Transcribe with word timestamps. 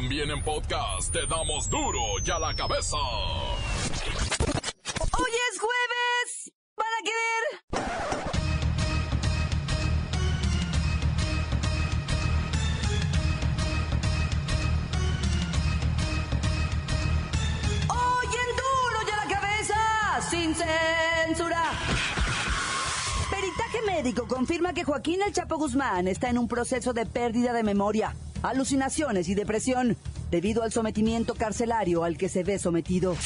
También 0.00 0.30
en 0.30 0.40
podcast 0.44 1.12
te 1.12 1.26
damos 1.26 1.68
duro 1.68 1.98
y 2.24 2.30
a 2.30 2.38
la 2.38 2.54
cabeza. 2.54 2.96
Hoy 5.18 5.32
es 5.50 5.58
jueves. 5.58 6.52
¿Para 6.76 6.98
qué 7.02 7.10
ver? 7.10 7.44
Hoy 17.88 18.26
en 18.26 18.56
duro 18.56 18.98
y 19.04 19.10
a 19.10 19.16
la 19.16 19.26
cabeza. 19.34 19.80
Sin 20.30 20.54
censura. 20.54 21.72
Peritaje 23.28 23.82
médico 23.84 24.28
confirma 24.28 24.72
que 24.72 24.84
Joaquín 24.84 25.22
El 25.22 25.32
Chapo 25.32 25.56
Guzmán 25.56 26.06
está 26.06 26.30
en 26.30 26.38
un 26.38 26.46
proceso 26.46 26.92
de 26.92 27.04
pérdida 27.04 27.52
de 27.52 27.64
memoria, 27.64 28.14
alucinaciones 28.42 29.28
y 29.28 29.34
depresión 29.34 29.96
debido 30.30 30.62
al 30.62 30.72
sometimiento 30.72 31.34
carcelario 31.34 32.04
al 32.04 32.16
que 32.16 32.28
se 32.28 32.44
ve 32.44 32.58
sometido. 32.58 33.16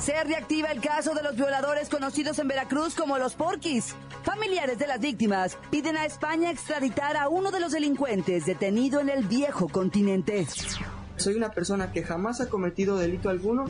Se 0.00 0.22
reactiva 0.24 0.72
el 0.72 0.80
caso 0.80 1.14
de 1.14 1.22
los 1.22 1.36
violadores 1.36 1.88
conocidos 1.88 2.38
en 2.40 2.48
Veracruz 2.48 2.94
como 2.94 3.18
los 3.18 3.34
Porquis. 3.34 3.94
Familiares 4.24 4.78
de 4.78 4.88
las 4.88 5.00
víctimas 5.00 5.56
piden 5.70 5.96
a 5.96 6.04
España 6.04 6.50
extraditar 6.50 7.16
a 7.16 7.28
uno 7.28 7.52
de 7.52 7.60
los 7.60 7.70
delincuentes 7.70 8.44
detenido 8.44 8.98
en 8.98 9.08
el 9.08 9.24
viejo 9.26 9.68
continente. 9.68 10.46
Soy 11.16 11.34
una 11.34 11.52
persona 11.52 11.92
que 11.92 12.02
jamás 12.02 12.40
ha 12.40 12.48
cometido 12.48 12.96
delito 12.96 13.28
alguno 13.28 13.66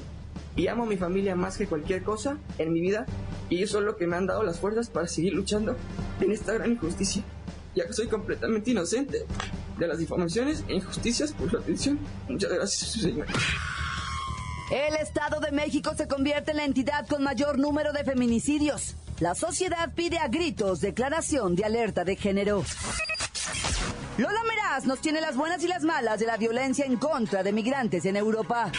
y 0.56 0.68
amo 0.68 0.84
a 0.84 0.86
mi 0.86 0.96
familia 0.96 1.34
más 1.34 1.58
que 1.58 1.66
cualquier 1.66 2.02
cosa 2.02 2.38
en 2.56 2.72
mi 2.72 2.80
vida 2.80 3.04
y 3.50 3.62
eso 3.62 3.80
es 3.80 3.84
lo 3.84 3.96
que 3.96 4.06
me 4.06 4.16
han 4.16 4.26
dado 4.26 4.42
las 4.42 4.58
fuerzas 4.58 4.88
para 4.88 5.08
seguir 5.08 5.34
luchando 5.34 5.76
en 6.20 6.32
esta 6.32 6.54
gran 6.54 6.70
injusticia, 6.70 7.22
ya 7.74 7.86
que 7.86 7.92
soy 7.92 8.08
completamente 8.08 8.70
inocente 8.70 9.26
de 9.78 9.86
las 9.86 9.98
difamaciones 9.98 10.64
e 10.68 10.74
injusticias 10.74 11.32
por 11.32 11.50
su 11.50 11.58
atención. 11.58 11.98
Muchas 12.28 12.50
gracias, 12.50 12.92
señor. 12.92 13.26
El 14.70 14.94
Estado 14.96 15.40
de 15.40 15.52
México 15.52 15.92
se 15.96 16.08
convierte 16.08 16.52
en 16.52 16.56
la 16.56 16.64
entidad 16.64 17.06
con 17.06 17.22
mayor 17.22 17.58
número 17.58 17.92
de 17.92 18.04
feminicidios. 18.04 18.96
La 19.20 19.34
sociedad 19.34 19.92
pide 19.94 20.18
a 20.18 20.28
gritos 20.28 20.80
declaración 20.80 21.54
de 21.54 21.64
alerta 21.64 22.04
de 22.04 22.16
género. 22.16 22.64
Lola 24.18 24.40
Meraz 24.44 24.84
nos 24.86 25.00
tiene 25.00 25.20
las 25.20 25.36
buenas 25.36 25.62
y 25.62 25.68
las 25.68 25.82
malas 25.82 26.18
de 26.20 26.26
la 26.26 26.36
violencia 26.36 26.84
en 26.84 26.96
contra 26.96 27.42
de 27.42 27.52
migrantes 27.52 28.04
en 28.04 28.16
Europa. 28.16 28.72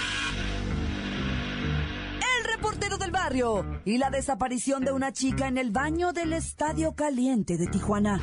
El 2.40 2.46
reportero 2.56 2.98
del 2.98 3.12
barrio 3.12 3.82
y 3.86 3.98
la 3.98 4.10
desaparición 4.10 4.84
de 4.84 4.92
una 4.92 5.14
chica 5.14 5.48
en 5.48 5.58
el 5.58 5.72
baño 5.72 6.12
del 6.12 6.34
Estadio 6.34 6.94
Caliente 6.96 7.58
de 7.58 7.68
Tijuana. 7.68 8.20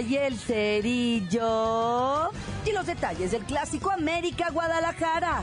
Y 0.00 0.16
el 0.16 0.38
cerillo. 0.38 2.30
Y 2.64 2.72
los 2.72 2.86
detalles 2.86 3.32
del 3.32 3.44
clásico 3.44 3.90
América 3.90 4.50
Guadalajara. 4.50 5.42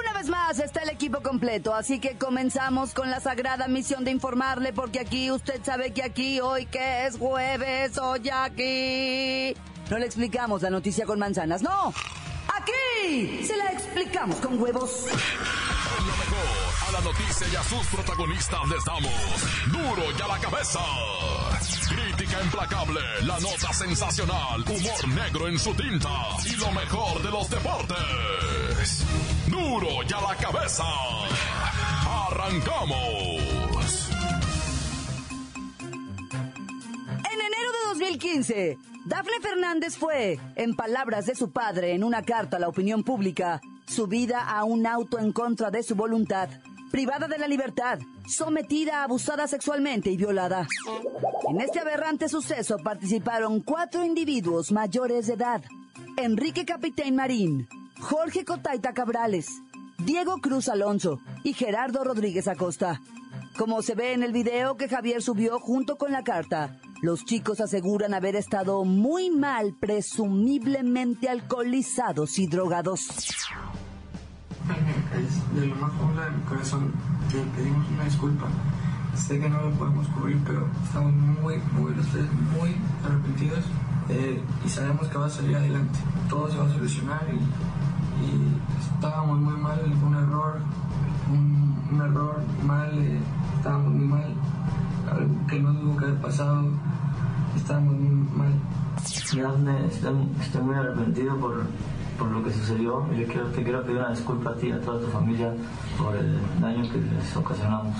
Una 0.00 0.12
vez 0.12 0.28
más 0.28 0.58
está 0.58 0.82
el 0.82 0.88
equipo 0.90 1.22
completo, 1.22 1.74
así 1.74 2.00
que 2.00 2.16
comenzamos 2.18 2.92
con 2.92 3.10
la 3.10 3.20
sagrada 3.20 3.68
misión 3.68 4.04
de 4.04 4.10
informarle, 4.10 4.72
porque 4.72 5.00
aquí 5.00 5.30
usted 5.30 5.62
sabe 5.64 5.92
que 5.92 6.02
aquí 6.02 6.40
hoy 6.40 6.66
que 6.66 7.06
es 7.06 7.18
jueves, 7.18 7.98
hoy 7.98 8.28
aquí. 8.30 9.54
No 9.88 9.98
le 9.98 10.06
explicamos 10.06 10.62
la 10.62 10.70
noticia 10.70 11.06
con 11.06 11.18
manzanas, 11.18 11.62
no. 11.62 11.94
Aquí 12.54 13.44
se 13.44 13.56
la 13.56 13.72
explicamos 13.72 14.36
con 14.36 14.60
huevos. 14.60 15.06
A 16.88 16.92
la 16.92 17.00
noticia 17.00 17.46
y 17.52 17.56
a 17.56 17.62
sus 17.62 17.86
protagonistas 17.88 18.60
les 18.68 18.84
damos 18.84 19.12
duro 19.72 20.02
y 20.18 20.22
a 20.22 20.26
la 20.26 20.38
cabeza. 20.38 20.80
Crítica 21.88 22.42
implacable, 22.42 23.00
la 23.22 23.38
nota 23.40 23.72
sensacional, 23.72 24.62
humor 24.62 25.08
negro 25.08 25.48
en 25.48 25.58
su 25.58 25.72
tinta 25.74 26.08
y 26.44 26.56
lo 26.56 26.70
mejor 26.72 27.22
de 27.22 27.30
los 27.30 27.48
deportes. 27.48 29.04
Duro 29.46 30.02
y 30.08 30.12
a 30.12 30.20
la 30.20 30.36
cabeza. 30.36 30.84
Arrancamos. 32.28 34.10
En 37.30 37.40
enero 37.40 37.72
de 37.72 37.88
2015, 37.88 38.78
Dafne 39.06 39.40
Fernández 39.40 39.96
fue, 39.96 40.40
en 40.56 40.74
palabras 40.74 41.26
de 41.26 41.36
su 41.36 41.50
padre 41.52 41.94
en 41.94 42.02
una 42.02 42.22
carta 42.22 42.56
a 42.56 42.60
la 42.60 42.68
opinión 42.68 43.04
pública, 43.04 43.60
subida 43.86 44.40
a 44.40 44.64
un 44.64 44.86
auto 44.86 45.18
en 45.18 45.32
contra 45.32 45.70
de 45.70 45.82
su 45.82 45.94
voluntad, 45.94 46.48
privada 46.90 47.28
de 47.28 47.38
la 47.38 47.48
libertad, 47.48 47.98
sometida, 48.26 49.02
abusada 49.02 49.46
sexualmente 49.46 50.10
y 50.10 50.16
violada. 50.16 50.66
En 51.48 51.60
este 51.60 51.80
aberrante 51.80 52.28
suceso 52.28 52.78
participaron 52.78 53.60
cuatro 53.60 54.04
individuos 54.04 54.72
mayores 54.72 55.26
de 55.26 55.34
edad. 55.34 55.62
Enrique 56.16 56.64
Capitán 56.64 57.14
Marín, 57.14 57.68
Jorge 58.00 58.44
Cotaita 58.44 58.92
Cabrales, 58.92 59.48
Diego 59.98 60.38
Cruz 60.38 60.68
Alonso 60.68 61.20
y 61.44 61.52
Gerardo 61.52 62.04
Rodríguez 62.04 62.48
Acosta. 62.48 63.00
Como 63.56 63.82
se 63.82 63.94
ve 63.94 64.12
en 64.12 64.22
el 64.22 64.32
video 64.32 64.76
que 64.76 64.88
Javier 64.88 65.22
subió 65.22 65.58
junto 65.58 65.96
con 65.96 66.12
la 66.12 66.22
carta, 66.22 66.78
los 67.02 67.24
chicos 67.24 67.60
aseguran 67.60 68.14
haber 68.14 68.36
estado 68.36 68.84
muy 68.84 69.30
mal, 69.30 69.74
presumiblemente 69.78 71.28
alcoholizados 71.28 72.38
y 72.38 72.46
drogados. 72.46 73.08
Es 74.68 75.54
de 75.54 75.66
lo 75.66 75.76
más 75.76 75.90
profundo 75.92 76.22
de 76.22 76.30
mi 76.30 76.42
corazón. 76.42 76.92
Te 77.30 77.38
pedimos 77.56 77.86
una 77.88 78.04
disculpa. 78.04 78.46
Sé 79.14 79.38
que 79.38 79.48
no 79.48 79.60
lo 79.62 79.70
podemos 79.70 80.06
cubrir, 80.08 80.38
pero 80.44 80.66
estamos 80.84 81.12
muy, 81.14 81.58
muy, 81.72 81.94
los 81.94 82.06
tres 82.08 82.26
muy 82.58 82.76
arrepentidos 83.04 83.64
eh, 84.08 84.42
y 84.64 84.68
sabemos 84.68 85.06
que 85.08 85.18
va 85.18 85.26
a 85.26 85.30
salir 85.30 85.56
adelante. 85.56 85.98
Todo 86.28 86.50
se 86.50 86.58
va 86.58 86.66
a 86.66 86.68
solucionar 86.68 87.24
y, 87.32 87.36
y 88.26 88.60
estábamos 88.94 89.38
muy 89.38 89.56
mal, 89.56 89.80
un 90.04 90.14
error, 90.14 90.60
un, 91.32 91.84
un 91.92 92.00
error 92.00 92.42
mal, 92.66 92.90
eh, 92.98 93.20
estábamos 93.56 93.92
muy 93.92 94.06
mal, 94.06 94.34
algo 95.10 95.46
que 95.46 95.60
no 95.60 95.74
tuvo 95.74 95.96
que 95.96 96.04
haber 96.06 96.20
pasado, 96.20 96.68
estábamos 97.56 97.94
muy 97.94 98.28
mal. 98.36 98.52
Dafne, 99.36 99.86
estoy, 99.86 100.28
estoy 100.40 100.62
muy 100.62 100.74
arrepentido 100.74 101.36
por, 101.36 101.66
por 102.18 102.28
lo 102.28 102.42
que 102.42 102.52
sucedió 102.52 103.06
y 103.12 103.16
le 103.16 103.26
quiero, 103.26 103.46
te 103.50 103.62
quiero 103.62 103.82
pedir 103.82 103.98
una 103.98 104.10
disculpa 104.10 104.50
a 104.50 104.56
ti 104.56 104.68
y 104.68 104.72
a 104.72 104.80
toda 104.80 105.00
tu 105.00 105.08
familia 105.08 105.52
por 105.98 106.16
el 106.16 106.60
daño 106.60 106.90
que 106.90 106.98
les 106.98 107.36
ocasionamos. 107.36 107.94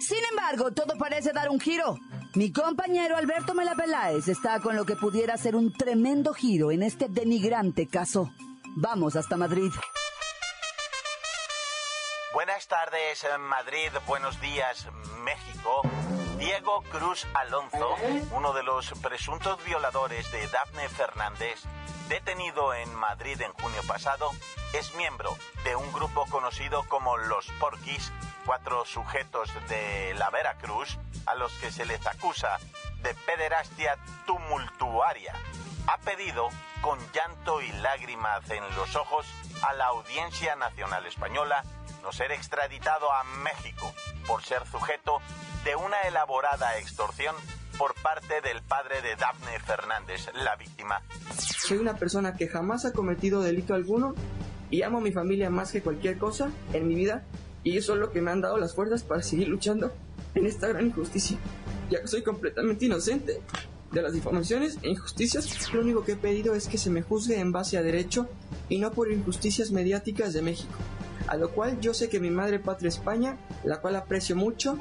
Sin 0.00 0.24
embargo, 0.30 0.70
todo 0.72 0.96
parece 0.98 1.32
dar 1.32 1.50
un 1.50 1.60
giro. 1.60 1.98
Mi 2.34 2.52
compañero 2.52 3.16
Alberto 3.16 3.54
Mela 3.54 3.74
Peláez 3.74 4.28
está 4.28 4.60
con 4.60 4.76
lo 4.76 4.84
que 4.84 4.96
pudiera 4.96 5.36
ser 5.36 5.56
un 5.56 5.72
tremendo 5.72 6.32
giro 6.32 6.70
en 6.70 6.82
este 6.82 7.08
denigrante 7.08 7.86
caso. 7.86 8.30
Vamos 8.76 9.16
hasta 9.16 9.36
Madrid. 9.36 9.70
Buenas 12.32 12.68
tardes, 12.68 13.24
eh, 13.24 13.38
Madrid. 13.38 13.90
Buenos 14.06 14.40
días, 14.40 14.86
México. 15.24 15.82
Diego 16.38 16.82
Cruz 16.82 17.26
Alonso, 17.34 17.96
uno 18.30 18.52
de 18.52 18.62
los 18.62 18.92
presuntos 19.02 19.62
violadores 19.64 20.30
de 20.30 20.46
Dafne 20.46 20.88
Fernández, 20.88 21.64
detenido 22.08 22.74
en 22.74 22.94
Madrid 22.94 23.40
en 23.40 23.52
junio 23.54 23.82
pasado, 23.88 24.30
es 24.72 24.94
miembro 24.94 25.36
de 25.64 25.74
un 25.74 25.92
grupo 25.92 26.26
conocido 26.26 26.84
como 26.84 27.16
los 27.16 27.46
Porquis, 27.58 28.12
cuatro 28.46 28.84
sujetos 28.84 29.50
de 29.68 30.14
la 30.14 30.30
Veracruz 30.30 30.96
a 31.26 31.34
los 31.34 31.52
que 31.54 31.72
se 31.72 31.84
les 31.84 32.06
acusa 32.06 32.58
de 33.02 33.14
pederastia 33.26 33.98
tumultuaria. 34.24 35.34
Ha 35.88 35.98
pedido, 35.98 36.50
con 36.82 37.00
llanto 37.12 37.60
y 37.62 37.72
lágrimas 37.72 38.48
en 38.50 38.62
los 38.76 38.94
ojos, 38.94 39.26
a 39.62 39.72
la 39.72 39.86
Audiencia 39.86 40.54
Nacional 40.54 41.04
Española 41.06 41.64
no 42.02 42.12
ser 42.12 42.30
extraditado 42.30 43.12
a 43.12 43.24
México 43.24 43.92
por 44.26 44.44
ser 44.44 44.64
sujeto 44.68 45.20
de 45.64 45.76
una 45.76 46.00
elaborada 46.06 46.78
extorsión 46.78 47.34
por 47.78 47.94
parte 47.94 48.40
del 48.42 48.62
padre 48.62 49.02
de 49.02 49.16
Dafne 49.16 49.58
Fernández, 49.60 50.28
la 50.34 50.56
víctima. 50.56 51.02
Soy 51.36 51.78
una 51.78 51.94
persona 51.94 52.34
que 52.34 52.48
jamás 52.48 52.84
ha 52.84 52.92
cometido 52.92 53.42
delito 53.42 53.74
alguno 53.74 54.14
y 54.70 54.82
amo 54.82 54.98
a 54.98 55.00
mi 55.00 55.12
familia 55.12 55.50
más 55.50 55.72
que 55.72 55.82
cualquier 55.82 56.18
cosa 56.18 56.50
en 56.72 56.88
mi 56.88 56.94
vida 56.94 57.24
y 57.62 57.76
eso 57.76 57.94
es 57.94 58.00
lo 58.00 58.10
que 58.10 58.20
me 58.20 58.30
han 58.30 58.40
dado 58.40 58.58
las 58.58 58.74
fuerzas 58.74 59.02
para 59.02 59.22
seguir 59.22 59.48
luchando 59.48 59.92
en 60.34 60.46
esta 60.46 60.68
gran 60.68 60.86
injusticia, 60.86 61.38
ya 61.90 62.00
que 62.00 62.08
soy 62.08 62.22
completamente 62.22 62.86
inocente 62.86 63.40
de 63.92 64.02
las 64.02 64.12
difamaciones 64.12 64.78
e 64.82 64.90
injusticias. 64.90 65.72
Lo 65.72 65.80
único 65.80 66.04
que 66.04 66.12
he 66.12 66.16
pedido 66.16 66.54
es 66.54 66.68
que 66.68 66.78
se 66.78 66.90
me 66.90 67.02
juzgue 67.02 67.38
en 67.38 67.52
base 67.52 67.78
a 67.78 67.82
derecho 67.82 68.28
y 68.68 68.78
no 68.78 68.92
por 68.92 69.10
injusticias 69.10 69.70
mediáticas 69.70 70.32
de 70.32 70.42
México, 70.42 70.74
a 71.26 71.36
lo 71.36 71.50
cual 71.50 71.80
yo 71.80 71.94
sé 71.94 72.08
que 72.08 72.20
mi 72.20 72.30
madre 72.30 72.58
patria 72.58 72.88
España, 72.88 73.38
la 73.64 73.80
cual 73.80 73.96
aprecio 73.96 74.36
mucho, 74.36 74.78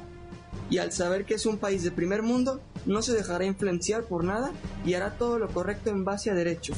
y 0.70 0.80
al 0.80 0.92
saber 0.92 1.26
que 1.26 1.36
es 1.36 1.46
un 1.46 1.58
país 1.58 1.84
de 1.84 1.92
primer 1.92 2.24
mundo, 2.24 2.62
no 2.86 3.02
se 3.02 3.14
dejará 3.14 3.46
influenciar 3.46 4.04
por 4.04 4.24
nada 4.24 4.52
y 4.86 4.94
hará 4.94 5.18
todo 5.18 5.40
lo 5.40 5.48
correcto 5.50 5.90
en 5.90 6.04
base 6.04 6.30
a 6.30 6.34
derecho. 6.34 6.74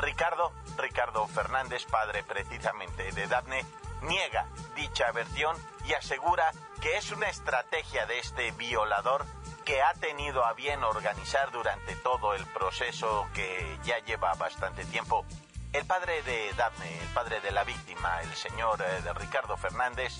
Ricardo, 0.00 0.52
Ricardo 0.78 1.26
Fernández, 1.28 1.84
padre 1.84 2.24
precisamente 2.24 3.12
de 3.12 3.26
Dafne, 3.26 3.64
niega 4.02 4.48
dicha 4.74 5.12
versión 5.12 5.56
y 5.88 5.92
asegura 5.92 6.52
que 6.80 6.96
es 6.96 7.12
una 7.12 7.28
estrategia 7.28 8.06
de 8.06 8.18
este 8.18 8.50
violador 8.52 9.24
que 9.64 9.80
ha 9.80 9.94
tenido 9.94 10.44
a 10.44 10.54
bien 10.54 10.82
organizar 10.82 11.52
durante 11.52 11.94
todo 11.96 12.34
el 12.34 12.44
proceso 12.46 13.28
que 13.32 13.78
ya 13.84 13.98
lleva 14.04 14.34
bastante 14.34 14.84
tiempo. 14.86 15.24
El 15.72 15.86
padre 15.86 16.22
de 16.22 16.52
Daphne, 16.56 16.98
el 17.00 17.08
padre 17.14 17.40
de 17.40 17.52
la 17.52 17.64
víctima, 17.64 18.20
el 18.22 18.34
señor 18.34 18.82
eh, 18.82 19.12
Ricardo 19.14 19.56
Fernández, 19.56 20.12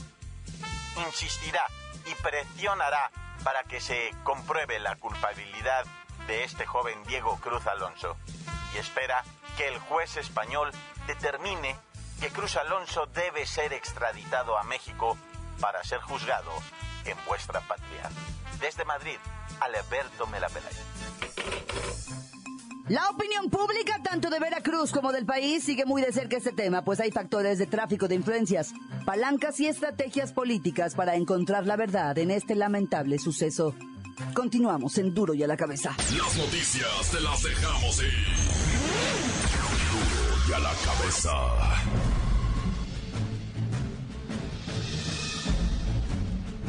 insistirá 1.07 1.67
y 2.07 2.15
presionará 2.23 3.11
para 3.45 3.65
que 3.65 3.81
se 3.81 4.11
compruebe 4.25 4.79
la 4.79 4.97
culpabilidad 4.97 5.85
de 6.27 6.45
este 6.45 6.67
joven 6.67 7.03
Diego 7.05 7.39
Cruz 7.41 7.67
Alonso 7.67 8.17
y 8.75 8.79
espera 8.79 9.25
que 9.57 9.69
el 9.69 9.79
juez 9.81 10.17
español 10.17 10.71
determine 11.07 11.77
que 12.21 12.31
Cruz 12.31 12.57
Alonso 12.57 13.07
debe 13.07 13.47
ser 13.47 13.73
extraditado 13.73 14.57
a 14.57 14.63
México 14.63 15.19
para 15.61 15.83
ser 15.85 16.01
juzgado 16.01 16.51
en 17.05 17.17
vuestra 17.27 17.61
patria. 17.61 18.09
Desde 18.61 18.85
Madrid, 18.85 19.19
Alberto 19.61 20.27
Melapelay. 20.29 20.73
La 22.89 23.09
opinión 23.11 23.49
pública, 23.49 24.01
tanto 24.03 24.29
de 24.29 24.41
Veracruz 24.41 24.91
como 24.91 25.13
del 25.13 25.25
país, 25.25 25.63
sigue 25.63 25.87
muy 25.87 26.03
de 26.03 26.13
cerca 26.13 26.37
este 26.37 26.53
tema, 26.53 26.83
pues 26.83 26.99
hay 26.99 27.13
factores 27.13 27.59
de 27.59 27.67
tráfico 27.67 28.09
de 28.09 28.17
influencias, 28.17 28.75
palancas 29.07 29.61
y 29.61 29.69
estrategias 29.69 30.33
políticas 30.33 30.95
para 30.95 31.15
encontrar 31.15 31.65
la 31.65 31.77
verdad 31.77 32.19
en 32.19 32.33
este 32.33 32.57
lamentable 32.57 33.19
suceso. 33.21 33.75
Continuamos 34.35 34.99
en 34.99 35.15
Duro 35.15 35.33
y 35.33 35.45
a 35.45 35.47
la 35.47 35.57
cabeza. 35.57 35.95
Las 35.97 36.37
noticias 36.37 37.11
te 37.11 37.21
las 37.21 37.43
dejamos 37.43 38.03
ir. 38.03 38.13
Duro 39.93 40.37
y 40.49 40.53
a 40.53 40.59
la 40.59 40.73
cabeza. 40.85 41.31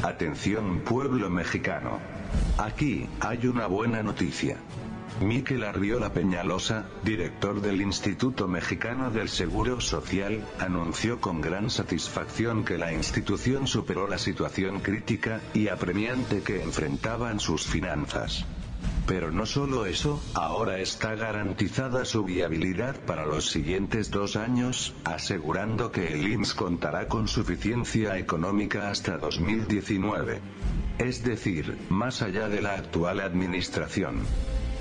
Atención 0.04 0.81
pueblo 0.81 1.30
mexicano. 1.30 2.00
Aquí 2.60 3.10
hay 3.19 3.48
una 3.48 3.68
buena 3.68 4.04
noticia. 4.04 4.57
Miquel 5.21 5.63
Arriola 5.63 6.12
Peñalosa, 6.12 6.86
director 7.04 7.62
del 7.62 7.81
Instituto 7.81 8.48
Mexicano 8.48 9.12
del 9.12 9.30
Seguro 9.30 9.80
Social, 9.80 10.44
anunció 10.60 11.21
con 11.21 11.39
gran 11.39 11.69
satisfacción 11.69 12.65
que 12.65 12.77
la 12.77 12.92
institución 12.94 13.68
superó 13.68 14.07
la 14.07 14.18
situación 14.18 14.80
crítica 14.80 15.39
y 15.54 15.68
apremiante 15.68 16.42
que 16.42 16.63
enfrentaban 16.63 17.39
sus 17.39 17.65
finanzas. 17.65 18.45
Pero 19.06 19.31
no 19.31 19.45
solo 19.45 19.86
eso, 19.86 20.21
ahora 20.33 20.80
está 20.80 21.15
garantizada 21.15 22.06
su 22.06 22.24
viabilidad 22.24 22.95
para 23.01 23.25
los 23.25 23.50
siguientes 23.50 24.12
dos 24.12 24.36
años, 24.36 24.94
asegurando 25.04 25.92
que 25.92 26.13
el 26.13 26.27
IMSS 26.27 26.54
contará 26.54 27.07
con 27.07 27.27
suficiencia 27.27 28.18
económica 28.18 28.89
hasta 28.89 29.18
2019. 29.18 30.39
Es 30.98 31.24
decir, 31.24 31.77
más 31.89 32.21
allá 32.21 32.48
de 32.48 32.62
la 32.62 32.75
actual 32.75 33.19
administración. 33.19 34.21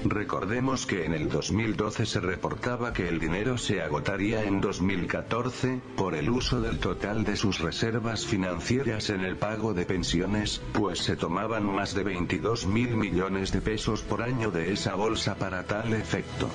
Recordemos 0.04 0.84
que 0.84 1.04
en 1.04 1.12
el 1.12 1.28
2012 1.28 2.06
se 2.06 2.20
reportaba 2.20 2.92
que 2.92 3.08
el 3.08 3.20
dinero 3.20 3.56
se 3.56 3.82
agotaría 3.82 4.42
en 4.42 4.60
2014, 4.60 5.80
por 5.96 6.14
el 6.14 6.28
uso 6.28 6.60
del 6.60 6.78
total 6.78 7.24
de 7.24 7.36
sus 7.36 7.60
reservas 7.60 8.26
financieras 8.26 9.10
en 9.10 9.20
el 9.20 9.36
pago 9.36 9.74
de 9.74 9.86
pensiones, 9.86 10.60
pues 10.72 10.98
se 10.98 11.16
tomaban 11.16 11.64
más 11.64 11.94
de 11.94 12.02
22 12.02 12.66
mil 12.66 12.96
millones 12.96 13.52
de 13.52 13.60
pesos 13.60 14.02
por 14.02 14.22
año 14.22 14.50
de 14.50 14.72
esa 14.72 14.96
bolsa 14.96 15.36
para 15.36 15.64
tal 15.64 15.92
efecto. 15.92 16.48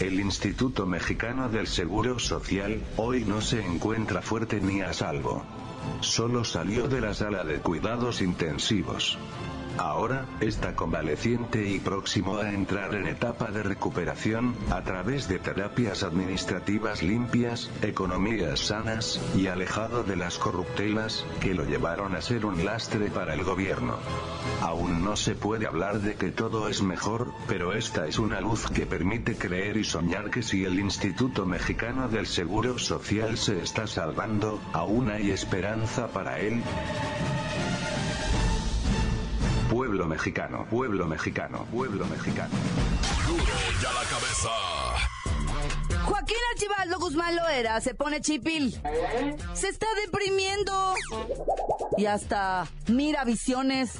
El 0.00 0.18
Instituto 0.18 0.86
Mexicano 0.86 1.50
del 1.50 1.66
Seguro 1.66 2.18
Social, 2.18 2.80
hoy 2.96 3.24
no 3.24 3.42
se 3.42 3.60
encuentra 3.64 4.22
fuerte 4.22 4.60
ni 4.60 4.80
a 4.80 4.94
salvo. 4.94 5.44
Solo 6.00 6.44
salió 6.44 6.88
de 6.88 7.00
la 7.00 7.12
sala 7.12 7.44
de 7.44 7.58
cuidados 7.58 8.22
intensivos. 8.22 9.18
Ahora, 9.76 10.26
está 10.40 10.74
convaleciente 10.74 11.68
y 11.68 11.78
próximo 11.78 12.38
a 12.38 12.50
entrar 12.50 12.94
en 12.94 13.06
etapa 13.06 13.50
de 13.50 13.62
recuperación, 13.62 14.56
a 14.70 14.82
través 14.82 15.28
de 15.28 15.38
terapias 15.38 16.02
administrativas 16.02 17.02
limpias, 17.02 17.70
economías 17.82 18.60
sanas, 18.60 19.20
y 19.36 19.46
alejado 19.46 20.02
de 20.02 20.16
las 20.16 20.38
corruptelas, 20.38 21.24
que 21.40 21.54
lo 21.54 21.64
llevaron 21.64 22.14
a 22.14 22.22
ser 22.22 22.46
un 22.46 22.64
lastre 22.64 23.10
para 23.10 23.34
el 23.34 23.44
gobierno. 23.44 23.98
Aún 24.62 25.04
no 25.04 25.16
se 25.16 25.34
puede 25.34 25.66
hablar 25.66 26.00
de 26.00 26.14
que 26.14 26.30
todo 26.32 26.68
es 26.68 26.82
mejor, 26.82 27.32
pero 27.46 27.72
esta 27.72 28.06
es 28.06 28.18
una 28.18 28.40
luz 28.40 28.66
que 28.70 28.86
permite 28.86 29.36
creer 29.36 29.76
y 29.76 29.84
soñar 29.84 30.30
que 30.30 30.42
si 30.42 30.64
el 30.64 30.78
Instituto 30.78 31.46
Mexicano 31.46 32.08
del 32.08 32.26
Seguro 32.26 32.78
Social 32.78 33.36
se 33.36 33.62
está 33.62 33.86
salvando, 33.86 34.60
aún 34.72 35.10
hay 35.10 35.30
esperanza 35.30 36.08
para 36.08 36.40
él. 36.40 36.62
Pueblo 39.98 40.14
mexicano, 40.14 40.64
pueblo 40.70 41.06
mexicano, 41.08 41.66
pueblo 41.72 42.06
mexicano. 42.06 42.54
La 43.82 44.08
cabeza. 44.08 44.48
Joaquín 46.04 46.36
Archibaldo 46.52 47.00
Guzmán 47.00 47.34
Loera 47.34 47.80
se 47.80 47.96
pone 47.96 48.20
chipil. 48.20 48.80
Se 49.54 49.66
está 49.66 49.88
deprimiendo. 50.06 50.94
Y 51.96 52.06
hasta 52.06 52.68
mira 52.86 53.24
visiones. 53.24 53.94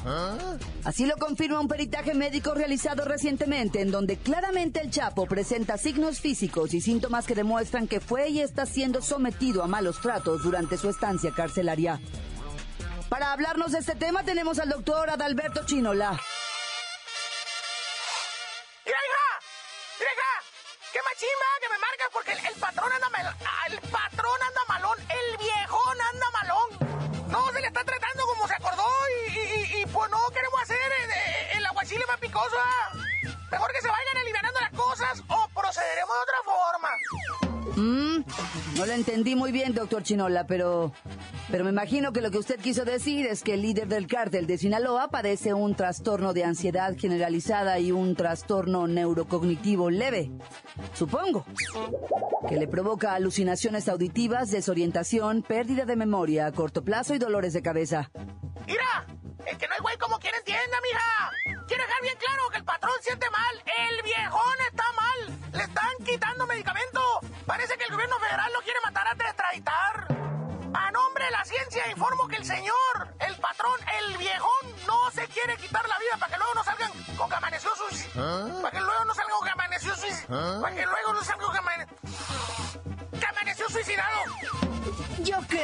Así 0.85 1.05
lo 1.05 1.17
confirma 1.17 1.59
un 1.59 1.67
peritaje 1.67 2.15
médico 2.15 2.55
realizado 2.55 3.05
recientemente, 3.05 3.81
en 3.81 3.91
donde 3.91 4.19
claramente 4.19 4.81
el 4.81 4.93
Chapo 4.93 5.27
presenta 5.27 5.79
signos 5.79 6.21
físicos 6.21 6.75
y 6.75 6.81
síntomas 6.81 7.27
que 7.27 7.35
demuestran 7.35 7.89
que 7.89 7.99
fue 7.99 8.29
y 8.29 8.39
está 8.39 8.67
siendo 8.67 9.03
sometido 9.03 9.65
a 9.65 9.67
malos 9.67 10.01
tratos 10.01 10.45
durante 10.45 10.77
su 10.77 10.89
estancia 10.89 11.33
carcelaria. 11.33 12.01
Para 13.09 13.33
hablarnos 13.33 13.73
de 13.73 13.79
este 13.79 13.95
tema 13.95 14.23
tenemos 14.23 14.59
al 14.59 14.69
doctor 14.69 15.11
Adalberto 15.11 15.65
Chinola. 15.65 16.19
¡Qué 20.93 20.99
machimba 21.03 21.49
que 21.61 21.69
me 21.69 21.79
marcas! 21.79 22.09
Porque 22.13 22.33
el, 22.33 22.39
el 22.47 22.55
patrón 22.61 22.91
anda 22.93 23.09
mal... 23.11 23.37
El 23.71 23.79
patrón 23.91 24.41
anda 24.47 24.61
malón. 24.69 24.99
El 25.01 25.37
viejón 25.39 26.01
anda 26.13 26.27
malón. 26.33 27.29
No, 27.31 27.53
se 27.53 27.61
le 27.61 27.67
está 27.67 27.85
tratando 27.85 28.25
como 28.27 28.49
se 28.49 28.55
acordó 28.55 28.87
y, 29.29 29.39
y- 29.39 29.41
y- 29.41 29.83
y, 29.83 29.87
pues 29.87 30.11
no 30.11 30.19
queremos 30.33 30.63
hacer 30.63 30.79
el, 31.03 31.59
el 31.59 31.67
aguachile 31.67 32.05
más 32.07 32.19
picoso. 32.19 32.57
ah. 32.59 32.93
Mejor 33.51 33.71
que 33.73 33.81
se 33.83 33.89
vayan 33.89 34.17
aliviando 34.17 34.61
las 34.61 34.71
cosas 34.73 35.23
o 35.29 35.49
procederemos 35.55 36.15
de 36.17 36.23
otra 36.23 36.39
forma. 36.45 36.89
Mm, 37.77 38.25
no 38.79 38.87
lo 38.87 38.93
entendí 38.93 39.37
muy 39.37 39.53
bien, 39.53 39.75
doctor 39.75 40.03
Chinola, 40.03 40.47
pero, 40.47 40.93
pero 41.51 41.65
me 41.65 41.71
imagino 41.71 42.13
que 42.13 42.21
lo 42.21 42.31
que 42.31 42.39
usted 42.39 42.61
quiso 42.61 42.85
decir 42.85 43.27
es 43.27 43.43
que 43.43 43.55
el 43.55 43.63
líder 43.63 43.89
del 43.89 44.07
cártel 44.07 44.47
de 44.47 44.59
Sinaloa 44.59 45.09
padece 45.09 45.55
un 45.55 45.75
trastorno 45.75 46.33
de 46.33 46.45
ansiedad 46.45 46.95
generalizada 46.99 47.79
y 47.79 47.93
un 47.93 48.15
trastorno 48.15 48.87
neurocognitivo 48.87 49.91
leve. 49.91 50.31
Supongo. 50.95 51.45
Que 52.49 52.57
le 52.57 52.69
provoca 52.69 53.15
alucinaciones 53.15 53.89
auditivas, 53.89 54.51
desorientación, 54.51 55.43
pérdida 55.43 55.85
de 55.85 55.97
memoria 55.97 56.47
a 56.47 56.53
corto 56.53 56.85
plazo 56.85 57.15
y 57.15 57.19
dolores 57.19 57.53
de 57.53 57.63
cabeza. 57.63 58.11
Mira, 58.67 59.07
el 59.47 59.57
que 59.57 59.67
no 59.67 59.75
hay 59.75 59.81
güey 59.81 59.97
como 59.99 60.19
quien 60.19 60.35
entienda, 60.35 60.77
mija. 60.83 61.65
Quiero 61.67 61.83
dejar 61.83 62.03
bien 62.03 62.17
claro 62.19 62.51
que 62.51 62.59
el 62.59 62.65
patrón 62.65 62.93
siente 63.01 63.27
mal. 63.31 63.63
El 63.89 64.03
viejón 64.03 64.57
está 64.71 64.85
mal. 64.93 65.38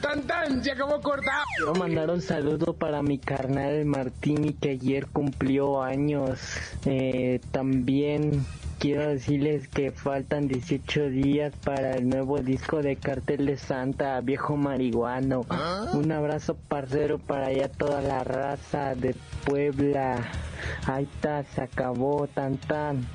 Tan 0.00 0.22
tan, 0.22 0.62
se 0.62 0.72
acabó 0.72 1.00
corta. 1.00 1.44
Quiero 1.56 1.74
mandar 1.74 2.10
un 2.10 2.22
saludo 2.22 2.72
para 2.72 3.02
mi 3.02 3.18
carnal 3.18 3.84
Martini 3.84 4.52
que 4.52 4.70
ayer 4.70 5.06
cumplió 5.06 5.82
años. 5.82 6.38
Eh, 6.84 7.40
también 7.50 8.46
quiero 8.78 9.08
decirles 9.08 9.68
que 9.68 9.90
faltan 9.90 10.48
18 10.48 11.10
días 11.10 11.52
para 11.64 11.96
el 11.96 12.08
nuevo 12.08 12.38
disco 12.38 12.80
de 12.80 12.96
Cartel 12.96 13.46
de 13.46 13.56
Santa, 13.56 14.20
viejo 14.20 14.56
marihuano. 14.56 15.44
Un 15.92 16.12
abrazo 16.12 16.56
parcero 16.68 17.18
para 17.18 17.48
allá 17.48 17.68
toda 17.68 18.00
la 18.00 18.24
raza 18.24 18.94
de 18.94 19.14
Puebla. 19.44 20.30
Ahí 20.86 21.04
está, 21.04 21.44
se 21.44 21.62
acabó, 21.62 22.26
tan 22.28 22.56
tan. 22.56 23.06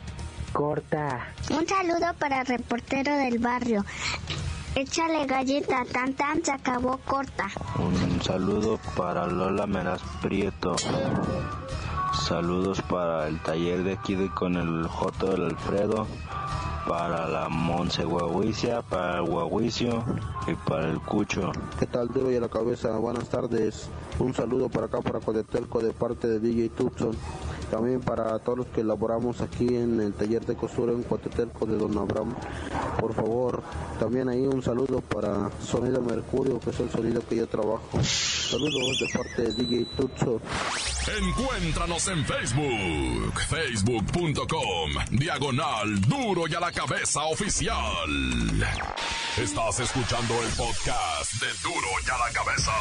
Corta. 0.52 1.34
Un 1.50 1.68
saludo 1.68 2.14
para 2.20 2.42
el 2.42 2.46
reportero 2.46 3.16
del 3.16 3.40
barrio. 3.40 3.84
Échale 4.76 5.26
galleta, 5.26 5.84
tan 5.92 6.14
tan, 6.14 6.44
se 6.44 6.52
acabó 6.52 6.98
corta. 7.06 7.48
Un 7.80 8.22
saludo 8.22 8.80
para 8.96 9.26
Lola 9.26 9.66
Meraz 9.66 10.02
Prieto. 10.22 10.76
Saludos 12.28 12.82
para 12.84 13.28
el 13.28 13.38
taller 13.42 13.84
de 13.84 13.92
aquí 13.92 14.16
de 14.16 14.30
con 14.30 14.56
el 14.56 14.88
Joto 14.88 15.32
del 15.32 15.44
Alfredo, 15.44 16.08
para 16.88 17.28
la 17.28 17.50
Monse 17.50 18.06
Guaguicia, 18.06 18.82
para 18.82 19.18
el 19.18 19.24
Guaguicio 19.24 20.06
y 20.48 20.54
para 20.54 20.90
el 20.90 21.02
Cucho. 21.02 21.52
¿Qué 21.78 21.86
tal, 21.86 22.08
Duro 22.08 22.32
y 22.32 22.38
a 22.38 22.40
la 22.40 22.48
cabeza? 22.48 22.96
Buenas 22.98 23.28
tardes. 23.28 23.90
Un 24.20 24.34
saludo 24.34 24.70
para 24.70 24.86
acá, 24.86 25.02
para 25.02 25.20
Codetelco, 25.20 25.82
de 25.82 25.92
parte 25.92 26.30
de 26.30 26.40
DJ 26.40 26.70
Tucson. 26.70 27.12
También 27.74 28.02
para 28.02 28.38
todos 28.38 28.60
los 28.60 28.68
que 28.68 28.82
elaboramos 28.82 29.42
aquí 29.42 29.66
en 29.66 30.00
el 30.00 30.14
taller 30.14 30.46
de 30.46 30.56
costura 30.56 30.92
en 30.92 31.02
Cotetelco 31.02 31.66
de 31.66 31.76
Don 31.76 31.98
Abraham. 31.98 32.36
Por 33.00 33.16
favor, 33.16 33.64
también 34.00 34.30
ahí 34.30 34.46
un 34.46 34.62
saludo 34.62 35.02
para 35.02 35.50
Sonido 35.60 36.00
Mercurio, 36.00 36.60
que 36.60 36.70
es 36.70 36.80
el 36.80 36.92
sonido 36.92 37.28
que 37.28 37.38
yo 37.38 37.48
trabajo. 37.48 38.00
Saludos 38.04 39.00
de 39.00 39.18
parte 39.18 39.42
de 39.42 39.54
DJ 39.54 39.86
Tutso. 39.98 40.40
Encuéntranos 41.20 42.08
en 42.10 42.24
Facebook, 42.24 43.40
facebook.com, 43.50 44.92
diagonal 45.10 46.00
duro 46.02 46.44
y 46.48 46.54
a 46.54 46.60
la 46.60 46.72
cabeza 46.72 47.24
oficial. 47.24 47.82
Estás 49.36 49.80
escuchando 49.80 50.36
el 50.44 50.50
podcast 50.50 51.34
de 51.42 51.48
duro 51.64 51.88
y 52.06 52.10
a 52.12 52.18
la 52.20 52.32
cabeza. 52.32 52.72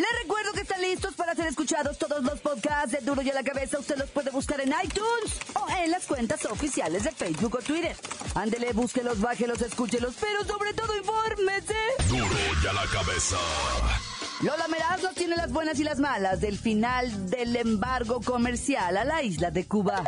Les 0.00 0.22
recuerdo 0.22 0.52
que 0.54 0.62
están 0.62 0.80
listos 0.80 1.14
para 1.14 1.34
ser 1.34 1.46
escuchados 1.48 1.98
todos 1.98 2.24
los 2.24 2.40
podcasts 2.40 2.90
de 2.90 3.00
Duro 3.04 3.20
y 3.20 3.28
a 3.28 3.34
la 3.34 3.42
Cabeza. 3.42 3.78
Usted 3.78 3.98
los 3.98 4.08
puede 4.08 4.30
buscar 4.30 4.58
en 4.62 4.72
iTunes 4.82 5.38
o 5.54 5.66
en 5.84 5.90
las 5.90 6.06
cuentas 6.06 6.46
oficiales 6.46 7.04
de 7.04 7.12
Facebook 7.12 7.56
o 7.56 7.58
Twitter. 7.62 7.94
Ándele, 8.34 8.72
búsquelos, 8.72 9.20
bájelos, 9.20 9.60
escúchelos, 9.60 10.14
pero 10.18 10.42
sobre 10.44 10.72
todo 10.72 10.96
infórmese. 10.96 11.74
Duro 12.08 12.24
y 12.64 12.66
a 12.66 12.72
la 12.72 12.86
cabeza. 12.86 13.36
Lola 14.40 14.68
Meraz 14.68 15.02
nos 15.02 15.14
tiene 15.14 15.36
las 15.36 15.52
buenas 15.52 15.78
y 15.80 15.84
las 15.84 15.98
malas 15.98 16.40
del 16.40 16.58
final 16.58 17.28
del 17.28 17.54
embargo 17.56 18.22
comercial 18.22 18.96
a 18.96 19.04
la 19.04 19.22
isla 19.22 19.50
de 19.50 19.66
Cuba. 19.66 20.02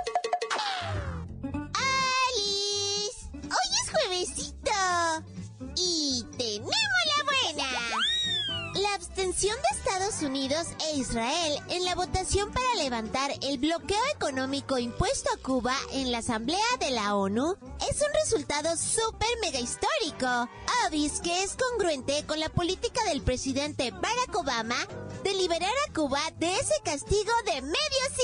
Abstención 9.02 9.56
de 9.56 9.78
Estados 9.78 10.22
Unidos 10.22 10.68
e 10.88 10.96
Israel 10.96 11.58
en 11.70 11.84
la 11.84 11.96
votación 11.96 12.52
para 12.52 12.76
levantar 12.76 13.32
el 13.42 13.58
bloqueo 13.58 13.98
económico 14.14 14.78
impuesto 14.78 15.28
a 15.34 15.42
Cuba 15.42 15.74
en 15.92 16.12
la 16.12 16.18
Asamblea 16.18 16.64
de 16.78 16.92
la 16.92 17.16
ONU 17.16 17.56
es 17.90 18.00
un 18.00 18.14
resultado 18.14 18.76
súper 18.76 19.28
mega 19.40 19.58
histórico. 19.58 20.48
Obis 20.86 21.20
que 21.20 21.42
es 21.42 21.56
congruente 21.56 22.24
con 22.26 22.38
la 22.38 22.48
política 22.48 23.02
del 23.04 23.22
presidente 23.22 23.90
Barack 23.90 24.36
Obama 24.36 24.76
de 25.24 25.34
liberar 25.34 25.74
a 25.88 25.92
Cuba 25.92 26.20
de 26.38 26.54
ese 26.54 26.74
castigo 26.84 27.32
de 27.46 27.60
medio 27.60 27.74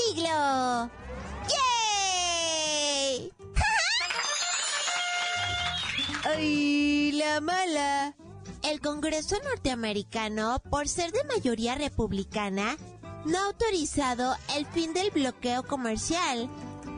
siglo. 0.07 0.89
¡Yay! 3.11 3.33
¡Ay, 6.37 7.11
la 7.11 7.41
mala! 7.41 8.15
El 8.63 8.81
Congreso 8.81 9.37
norteamericano, 9.43 10.61
por 10.69 10.87
ser 10.87 11.11
de 11.11 11.23
mayoría 11.23 11.75
republicana, 11.75 12.77
no 13.25 13.37
ha 13.37 13.45
autorizado 13.45 14.35
el 14.55 14.65
fin 14.65 14.93
del 14.93 15.11
bloqueo 15.11 15.63
comercial. 15.63 16.49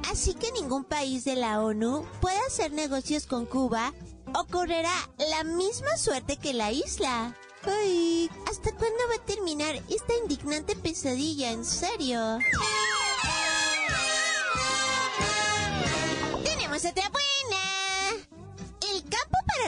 Así 0.09 0.33
que 0.33 0.51
ningún 0.51 0.83
país 0.83 1.23
de 1.23 1.35
la 1.35 1.61
ONU 1.61 2.05
puede 2.19 2.39
hacer 2.47 2.71
negocios 2.71 3.27
con 3.27 3.45
Cuba 3.45 3.93
o 4.33 4.45
correrá 4.45 4.93
la 5.17 5.43
misma 5.43 5.95
suerte 5.97 6.37
que 6.37 6.53
la 6.53 6.71
isla. 6.71 7.35
Ay, 7.63 8.29
¿hasta 8.49 8.71
cuándo 8.71 8.97
va 9.09 9.21
a 9.21 9.25
terminar 9.25 9.75
esta 9.89 10.15
indignante 10.21 10.75
pesadilla? 10.75 11.51
En 11.51 11.63
serio. 11.63 12.39
Tenemos 16.43 16.83
otra 16.85 17.09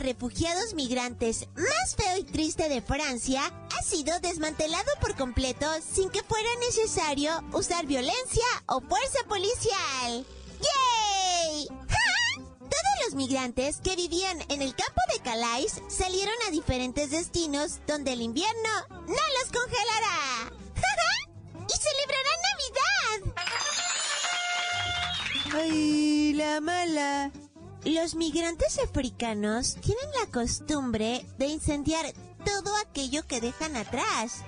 refugiados 0.03 0.73
migrantes 0.73 1.47
más 1.55 1.95
feo 1.95 2.17
y 2.17 2.23
triste 2.25 2.67
de 2.67 2.81
Francia 2.81 3.41
ha 3.45 3.83
sido 3.83 4.19
desmantelado 4.19 4.91
por 4.99 5.15
completo 5.15 5.65
sin 5.81 6.09
que 6.09 6.21
fuera 6.23 6.49
necesario 6.59 7.31
usar 7.53 7.85
violencia 7.85 8.45
o 8.67 8.81
fuerza 8.81 9.19
policial. 9.29 10.25
¡Yay! 10.59 11.67
Todos 12.59 13.05
los 13.05 13.15
migrantes 13.15 13.77
que 13.77 13.95
vivían 13.95 14.39
en 14.49 14.61
el 14.61 14.75
campo 14.75 15.01
de 15.13 15.21
Calais 15.21 15.81
salieron 15.87 16.35
a 16.47 16.51
diferentes 16.51 17.09
destinos 17.09 17.79
donde 17.87 18.11
el 18.11 18.21
invierno 18.21 18.69
no 18.89 19.05
los 19.07 19.51
congelará. 19.51 20.51
¡Y 21.65 21.75
celebrarán 21.79 22.39
Navidad! 23.23 23.43
¡Ay, 25.53 26.33
la 26.33 26.59
mala! 26.59 27.31
Los 27.85 28.15
migrantes 28.15 28.79
africanos 28.79 29.75
tienen 29.81 30.09
la 30.21 30.31
costumbre 30.31 31.25
de 31.37 31.47
incendiar 31.47 32.13
todo 32.45 32.73
aquello 32.77 33.27
que 33.27 33.41
dejan 33.41 33.75
atrás. 33.75 34.41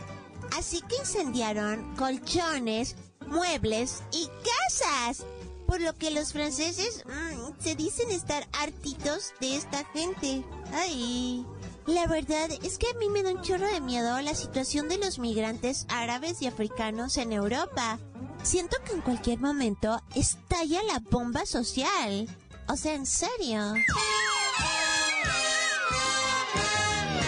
Así 0.57 0.81
que 0.81 0.95
incendiaron 0.95 1.95
colchones, 1.97 2.95
muebles 3.27 4.03
y 4.13 4.29
casas. 4.69 5.25
Por 5.67 5.81
lo 5.81 5.93
que 5.97 6.11
los 6.11 6.31
franceses 6.31 7.03
mm, 7.05 7.61
se 7.61 7.75
dicen 7.75 8.09
estar 8.09 8.47
hartitos 8.53 9.33
de 9.41 9.57
esta 9.57 9.83
gente. 9.85 10.45
Ay. 10.71 11.45
La 11.87 12.07
verdad 12.07 12.49
es 12.63 12.77
que 12.77 12.87
a 12.87 12.97
mí 12.97 13.09
me 13.09 13.21
da 13.21 13.31
un 13.31 13.41
chorro 13.41 13.67
de 13.67 13.81
miedo 13.81 14.19
la 14.21 14.33
situación 14.33 14.87
de 14.87 14.97
los 14.97 15.19
migrantes 15.19 15.85
árabes 15.89 16.41
y 16.41 16.47
africanos 16.47 17.17
en 17.17 17.33
Europa. 17.33 17.99
Siento 18.43 18.77
que 18.85 18.93
en 18.93 19.01
cualquier 19.01 19.39
momento 19.39 20.01
estalla 20.15 20.81
la 20.83 20.99
bomba 20.99 21.45
social. 21.45 22.27
O 22.67 22.75
sea, 22.75 22.95
en 22.95 23.05
serio. 23.05 23.73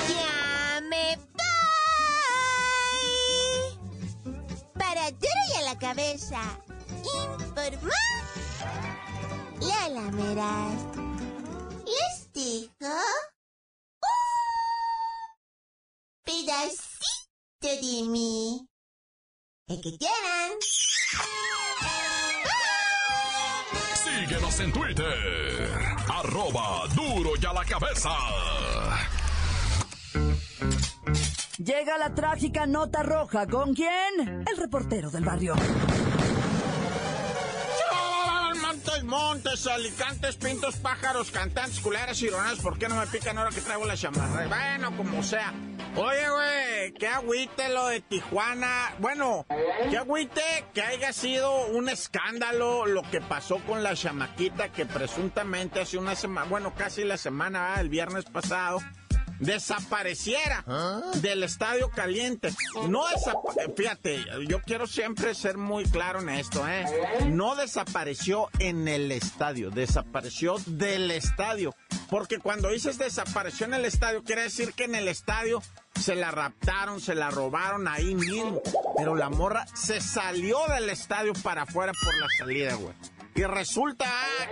¡Ya 0.09 0.81
me 0.81 1.15
voy! 1.15 1.47
Para 4.73 5.11
duro 5.11 5.41
y 5.53 5.57
a 5.57 5.61
la 5.61 5.77
cabeza. 5.77 6.41
Informó. 7.03 7.91
Lola 9.61 10.11
Meraz. 10.11 10.81
Les 11.85 12.33
digo. 12.33 12.95
Un 14.01 14.55
pedacito 16.23 17.69
de 17.81 18.03
mí. 18.09 18.67
El 19.67 19.81
que 19.81 19.97
quieran. 19.97 20.57
En 24.59 24.71
Twitter. 24.71 25.69
Arroba 26.11 26.87
duro 26.95 27.31
y 27.39 27.45
a 27.45 27.53
la 27.53 27.63
cabeza. 27.63 28.09
Llega 31.57 31.97
la 31.99 32.15
trágica 32.15 32.65
nota 32.65 33.03
roja. 33.03 33.45
¿Con 33.45 33.75
quién? 33.75 34.45
El 34.49 34.57
reportero 34.57 35.11
del 35.11 35.25
barrio. 35.25 35.53
Montes, 39.07 39.65
alicantes, 39.67 40.35
pintos, 40.35 40.75
pájaros, 40.75 41.31
cantantes, 41.31 41.79
culeras 41.79 42.21
y 42.21 42.29
ronas. 42.29 42.59
¿Por 42.59 42.77
qué 42.77 42.89
no 42.89 42.97
me 42.97 43.07
pican 43.07 43.37
ahora 43.37 43.51
que 43.51 43.61
traigo 43.61 43.85
la 43.85 43.95
chamarra? 43.95 44.47
Bueno, 44.47 44.97
como 44.97 45.23
sea. 45.23 45.53
Oye, 45.95 46.29
güey, 46.29 46.93
qué 46.93 47.07
agüite 47.07 47.69
lo 47.69 47.87
de 47.87 48.01
Tijuana. 48.01 48.93
Bueno, 48.99 49.45
qué 49.89 49.97
agüite 49.97 50.41
que 50.73 50.81
haya 50.81 51.13
sido 51.13 51.67
un 51.67 51.87
escándalo 51.87 52.85
lo 52.85 53.01
que 53.03 53.21
pasó 53.21 53.59
con 53.59 53.81
la 53.81 53.95
chamaquita 53.95 54.73
que 54.73 54.85
presuntamente 54.85 55.79
hace 55.79 55.97
una 55.97 56.15
semana, 56.15 56.47
bueno, 56.49 56.75
casi 56.75 57.05
la 57.05 57.17
semana, 57.17 57.79
el 57.79 57.87
viernes 57.87 58.25
pasado, 58.25 58.79
desapareciera 59.39 60.63
del 61.21 61.43
estadio 61.43 61.89
caliente. 61.89 62.53
No 62.87 63.03
fíjate, 63.75 64.25
yo 64.47 64.61
quiero 64.61 64.87
siempre 64.87 65.33
ser 65.35 65.57
muy 65.57 65.85
claro 65.85 66.21
en 66.21 66.29
esto, 66.29 66.67
¿eh? 66.67 66.85
No 67.27 67.55
desapareció 67.55 68.49
en 68.59 68.87
el 68.87 69.11
estadio, 69.11 69.69
desapareció 69.69 70.57
del 70.65 71.11
estadio. 71.11 71.75
Porque 72.09 72.39
cuando 72.39 72.69
dices 72.69 72.97
desapareció 72.97 73.65
en 73.65 73.73
el 73.73 73.85
estadio, 73.85 74.23
quiere 74.23 74.43
decir 74.43 74.73
que 74.73 74.85
en 74.85 74.95
el 74.95 75.07
estadio 75.07 75.61
se 75.99 76.15
la 76.15 76.31
raptaron, 76.31 77.01
se 77.01 77.15
la 77.15 77.29
robaron 77.29 77.87
ahí 77.87 78.15
mismo. 78.15 78.61
Pero 78.97 79.15
la 79.15 79.29
morra 79.29 79.65
se 79.75 79.99
salió 79.99 80.57
del 80.69 80.89
estadio 80.89 81.33
para 81.43 81.63
afuera 81.63 81.91
por 82.01 82.17
la 82.17 82.27
salida, 82.37 82.75
güey. 82.75 82.93
Y 83.37 83.43
resulta 83.43 84.07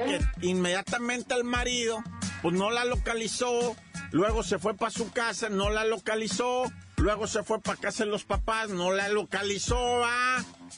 que 0.05 0.47
inmediatamente 0.47 1.33
el 1.33 1.43
marido, 1.43 2.03
pues 2.43 2.53
no 2.53 2.69
la 2.69 2.85
localizó, 2.85 3.75
luego 4.11 4.43
se 4.43 4.59
fue 4.59 4.75
para 4.75 4.91
su 4.91 5.11
casa, 5.11 5.49
no 5.49 5.71
la 5.71 5.85
localizó, 5.85 6.71
luego 6.97 7.27
se 7.27 7.43
fue 7.43 7.61
para 7.61 7.79
casa 7.79 8.05
de 8.05 8.11
los 8.11 8.23
papás, 8.23 8.69
no 8.69 8.91
la 8.91 9.09
localizó. 9.09 10.03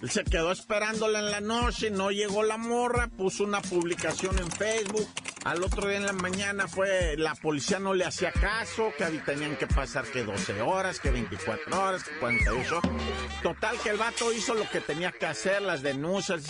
Él 0.02 0.10
se 0.10 0.24
quedó 0.24 0.52
esperándola 0.52 1.20
en 1.20 1.32
la 1.32 1.42
noche, 1.42 1.90
no 1.90 2.12
llegó 2.12 2.44
la 2.44 2.58
morra, 2.58 3.08
puso 3.08 3.44
una 3.44 3.62
publicación 3.62 4.38
en 4.38 4.52
Facebook. 4.52 5.08
Al 5.44 5.64
otro 5.64 5.88
día 5.88 5.98
en 5.98 6.06
la 6.06 6.14
mañana 6.14 6.68
fue, 6.68 7.16
la 7.18 7.34
policía 7.36 7.80
no 7.80 7.94
le 7.94 8.06
hacía 8.06 8.32
caso, 8.32 8.92
que 8.98 9.06
tenían 9.20 9.56
que 9.56 9.66
pasar 9.66 10.06
que 10.06 10.24
12 10.24 10.62
horas, 10.62 11.00
que 11.00 11.10
24 11.10 11.82
horas, 11.82 12.04
que 12.04 12.18
48. 12.20 12.82
Total 13.42 13.80
que 13.80 13.90
el 13.90 13.98
vato 13.98 14.34
hizo 14.34 14.54
lo 14.56 14.70
que 14.70 14.82
tenía 14.82 15.12
que 15.12 15.26
hacer, 15.26 15.62
las 15.62 15.82
denuncias. 15.82 16.44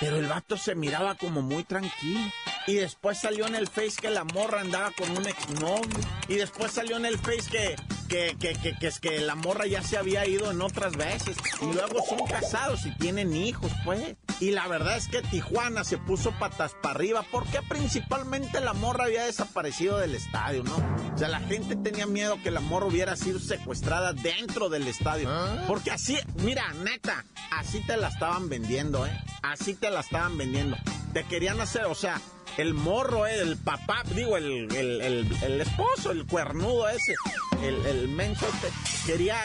Pero 0.00 0.16
el 0.16 0.26
vato 0.26 0.56
se 0.56 0.74
miraba 0.74 1.14
como 1.14 1.40
muy 1.40 1.62
tranquilo. 1.62 2.32
Y 2.66 2.74
después 2.74 3.20
salió 3.20 3.46
en 3.46 3.54
el 3.54 3.68
face 3.68 4.00
que 4.00 4.10
la 4.10 4.24
morra 4.24 4.60
andaba 4.60 4.90
con 4.90 5.08
un 5.10 5.26
exnovio. 5.26 6.00
Y 6.28 6.34
después 6.34 6.72
salió 6.72 6.96
en 6.96 7.06
el 7.06 7.18
face 7.18 7.48
que, 7.50 7.76
que, 8.06 8.36
que, 8.38 8.54
que, 8.54 8.76
que, 8.76 8.86
es 8.86 9.00
que 9.00 9.20
la 9.20 9.34
morra 9.34 9.66
ya 9.66 9.82
se 9.82 9.96
había 9.96 10.26
ido 10.26 10.50
en 10.50 10.60
otras 10.60 10.96
veces. 10.96 11.36
Y 11.60 11.72
luego 11.72 12.04
son 12.08 12.26
casados 12.26 12.86
y 12.86 12.90
tienen 12.92 13.34
hijos, 13.34 13.70
pues. 13.84 14.16
Y 14.40 14.50
la 14.50 14.66
verdad 14.68 14.96
es 14.96 15.08
que 15.08 15.22
Tijuana 15.22 15.84
se 15.84 15.98
puso 15.98 16.32
patas 16.32 16.74
para 16.82 16.94
arriba. 16.94 17.24
Porque 17.30 17.60
principalmente 17.68 18.60
la 18.60 18.72
morra 18.72 19.04
había 19.04 19.24
desaparecido 19.24 19.98
del 19.98 20.14
estadio, 20.14 20.62
¿no? 20.64 20.76
O 21.14 21.18
sea, 21.18 21.28
la 21.28 21.40
gente 21.40 21.76
tenía 21.76 22.06
miedo 22.06 22.38
que 22.42 22.50
la 22.50 22.60
morra 22.60 22.86
hubiera 22.86 23.16
sido 23.16 23.38
secuestrada 23.38 24.12
dentro 24.12 24.68
del 24.68 24.86
estadio. 24.86 25.30
Porque 25.66 25.90
así, 25.90 26.16
mira, 26.42 26.72
neta, 26.74 27.24
así 27.50 27.80
te 27.80 27.96
la 27.96 28.08
estaban 28.08 28.48
vendiendo, 28.48 29.06
¿eh? 29.06 29.20
Así 29.42 29.74
te 29.74 29.90
la 29.90 30.00
estaban 30.00 30.36
vendiendo. 30.36 30.76
Te 31.12 31.24
querían 31.24 31.60
hacer, 31.60 31.84
o 31.86 31.94
sea, 31.94 32.20
el 32.56 32.74
morro, 32.74 33.26
eh, 33.26 33.40
el 33.40 33.56
papá, 33.56 34.02
digo, 34.14 34.36
el, 34.36 34.70
el, 34.74 35.00
el, 35.00 35.36
el 35.42 35.60
esposo, 35.60 36.10
el 36.10 36.26
cuernudo 36.26 36.88
ese, 36.88 37.14
el, 37.62 37.86
el 37.86 38.08
menso 38.08 38.46
este, 38.46 38.68
quería, 39.06 39.36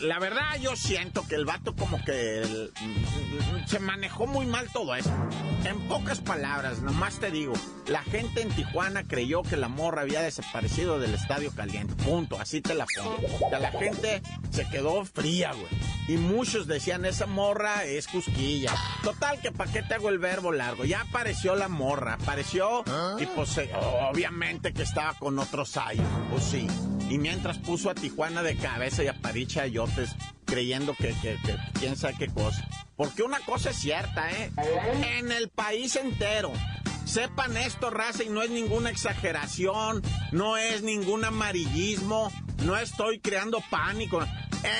la 0.00 0.18
verdad 0.18 0.56
yo 0.60 0.76
siento 0.76 1.26
que 1.26 1.34
el 1.34 1.44
vato 1.44 1.74
como 1.76 2.02
que 2.04 2.42
el- 2.42 2.72
se 3.66 3.78
manejó 3.78 4.26
muy 4.26 4.46
mal 4.46 4.68
todo 4.72 4.94
eso. 4.94 5.10
En 5.64 5.78
pocas 5.88 6.20
palabras, 6.20 6.80
nomás 6.82 7.18
te 7.18 7.30
digo, 7.30 7.54
la 7.86 8.02
gente 8.02 8.42
en 8.42 8.50
Tijuana 8.50 9.04
creyó 9.06 9.42
que 9.42 9.56
la 9.56 9.68
morra 9.68 10.02
había 10.02 10.20
desaparecido 10.20 10.98
del 10.98 11.14
estadio 11.14 11.50
caliente, 11.54 11.94
punto, 12.04 12.38
así 12.38 12.60
te 12.60 12.74
la 12.74 12.86
pongo. 12.94 13.18
La 13.50 13.70
gente 13.70 14.22
se 14.50 14.68
quedó 14.68 15.04
fría, 15.06 15.52
güey. 15.52 15.66
Y 16.06 16.18
muchos 16.18 16.66
decían, 16.66 17.06
esa 17.06 17.24
morra 17.26 17.84
es 17.84 18.06
cusquilla. 18.08 18.74
Total, 19.02 19.40
que 19.40 19.52
pa' 19.52 19.66
qué 19.66 19.82
te 19.82 19.94
hago 19.94 20.10
el 20.10 20.18
verbo 20.18 20.52
largo. 20.52 20.84
Ya 20.84 21.00
apareció 21.00 21.54
la 21.56 21.68
morra, 21.68 22.14
apareció 22.14 22.84
y 23.18 23.24
pues 23.26 23.56
eh, 23.56 23.70
obviamente 24.10 24.74
que 24.74 24.82
estaba 24.82 25.14
con 25.14 25.38
otros 25.38 25.78
años, 25.78 26.06
pues 26.30 26.44
sí. 26.44 26.66
Y 27.08 27.18
mientras 27.18 27.58
puso 27.58 27.88
a 27.90 27.94
Tijuana 27.94 28.42
de 28.42 28.56
cabeza 28.56 29.02
y 29.02 29.08
a 29.08 29.14
Paricha 29.14 29.66
Creyendo 30.44 30.94
que, 30.94 31.14
quién 31.78 31.96
sabe 31.96 32.14
qué 32.18 32.28
cosa. 32.28 32.68
Porque 32.96 33.22
una 33.22 33.40
cosa 33.40 33.70
es 33.70 33.76
cierta, 33.76 34.30
¿eh? 34.30 34.52
En 35.18 35.32
el 35.32 35.48
país 35.48 35.96
entero. 35.96 36.52
Sepan 37.04 37.56
esto, 37.56 37.90
raza, 37.90 38.24
y 38.24 38.28
no 38.28 38.42
es 38.42 38.50
ninguna 38.50 38.90
exageración, 38.90 40.02
no 40.32 40.56
es 40.56 40.82
ningún 40.82 41.24
amarillismo, 41.24 42.32
no 42.64 42.76
estoy 42.76 43.20
creando 43.20 43.62
pánico. 43.70 44.24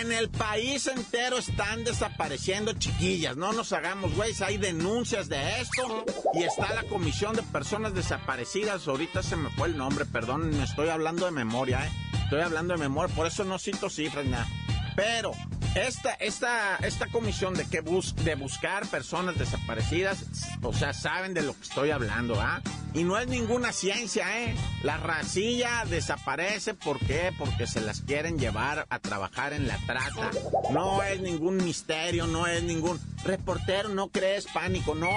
En 0.00 0.10
el 0.12 0.30
país 0.30 0.86
entero 0.86 1.36
están 1.36 1.84
desapareciendo 1.84 2.72
chiquillas, 2.72 3.36
no 3.36 3.52
nos 3.52 3.74
hagamos 3.74 4.14
güeyes, 4.14 4.40
hay 4.40 4.56
denuncias 4.56 5.28
de 5.28 5.60
esto 5.60 6.06
y 6.32 6.44
está 6.44 6.72
la 6.72 6.84
Comisión 6.84 7.36
de 7.36 7.42
Personas 7.42 7.92
Desaparecidas, 7.92 8.88
ahorita 8.88 9.22
se 9.22 9.36
me 9.36 9.50
fue 9.50 9.68
el 9.68 9.76
nombre, 9.76 10.06
perdón, 10.06 10.54
estoy 10.62 10.88
hablando 10.88 11.26
de 11.26 11.32
memoria, 11.32 11.86
¿eh? 11.86 11.90
estoy 12.22 12.40
hablando 12.40 12.72
de 12.72 12.80
memoria, 12.80 13.14
por 13.14 13.26
eso 13.26 13.44
no 13.44 13.58
cito 13.58 13.90
cifras, 13.90 14.24
nada. 14.24 14.48
Pero 14.94 15.32
esta, 15.74 16.14
esta, 16.14 16.76
esta 16.76 17.06
comisión 17.08 17.54
de 17.54 17.66
que 17.66 17.80
bus, 17.80 18.14
de 18.16 18.34
buscar 18.36 18.86
personas 18.86 19.36
desaparecidas, 19.38 20.24
o 20.62 20.72
sea, 20.72 20.92
saben 20.92 21.34
de 21.34 21.42
lo 21.42 21.54
que 21.54 21.62
estoy 21.62 21.90
hablando, 21.90 22.40
¿ah? 22.40 22.62
Y 22.94 23.02
no 23.02 23.18
es 23.18 23.26
ninguna 23.26 23.72
ciencia, 23.72 24.44
¿eh? 24.44 24.54
La 24.84 24.98
racilla 24.98 25.84
desaparece, 25.84 26.74
¿por 26.74 27.00
qué? 27.00 27.32
Porque 27.36 27.66
se 27.66 27.80
las 27.80 28.02
quieren 28.02 28.38
llevar 28.38 28.86
a 28.88 29.00
trabajar 29.00 29.52
en 29.52 29.66
la 29.66 29.76
trata. 29.84 30.30
No 30.70 31.02
es 31.02 31.20
ningún 31.20 31.56
misterio, 31.56 32.28
no 32.28 32.46
es 32.46 32.62
ningún... 32.62 33.00
Reportero, 33.24 33.88
no 33.88 34.08
crees 34.08 34.46
pánico, 34.46 34.94
no. 34.94 35.08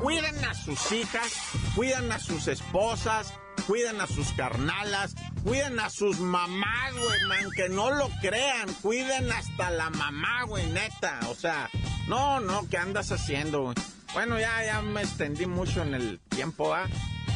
Cuiden 0.00 0.44
a 0.44 0.54
sus 0.54 0.92
hijas, 0.92 1.32
cuidan 1.74 2.12
a 2.12 2.20
sus 2.20 2.46
esposas, 2.46 3.32
cuidan 3.66 4.00
a 4.00 4.06
sus 4.06 4.32
carnalas, 4.32 5.14
cuiden 5.44 5.78
a 5.80 5.90
sus 5.90 6.18
mamás, 6.20 6.92
güey, 6.92 7.22
man, 7.28 7.50
que 7.54 7.68
no 7.68 7.90
lo 7.90 8.08
crean, 8.20 8.72
cuiden 8.82 9.30
hasta 9.32 9.70
la 9.70 9.90
mamá, 9.90 10.44
güey, 10.46 10.66
neta, 10.66 11.20
o 11.28 11.34
sea, 11.34 11.68
no, 12.08 12.40
no, 12.40 12.68
¿qué 12.68 12.78
andas 12.78 13.12
haciendo? 13.12 13.74
Bueno, 14.14 14.38
ya, 14.38 14.64
ya 14.64 14.82
me 14.82 15.02
extendí 15.02 15.46
mucho 15.46 15.82
en 15.82 15.94
el 15.94 16.20
tiempo, 16.28 16.74
¿ah? 16.74 16.86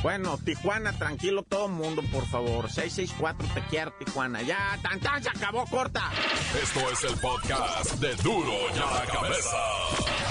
Bueno, 0.03 0.39
Tijuana, 0.39 0.95
tranquilo 0.95 1.43
todo 1.43 1.69
mundo, 1.69 2.03
por 2.11 2.27
favor. 2.27 2.71
664, 2.71 3.49
te 3.53 3.61
quiero, 3.69 3.93
Tijuana. 3.93 4.41
Ya, 4.41 4.79
tan 4.83 4.99
tan, 4.99 5.23
se 5.23 5.29
acabó, 5.29 5.67
corta. 5.67 6.11
Esto 6.63 6.91
es 6.91 7.05
el 7.05 7.19
podcast 7.19 7.93
de 7.97 8.15
Duro 8.17 8.53
y 8.75 8.79
a 8.79 8.95
la 8.95 9.05
Cabeza. 9.05 10.30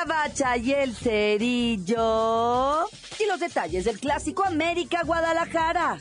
La 0.00 0.06
bacha 0.06 0.56
y 0.56 0.72
el 0.72 0.96
cerillo. 0.96 2.88
Y 3.18 3.26
los 3.26 3.38
detalles 3.38 3.84
del 3.84 4.00
clásico 4.00 4.42
América 4.44 5.02
Guadalajara. 5.04 5.98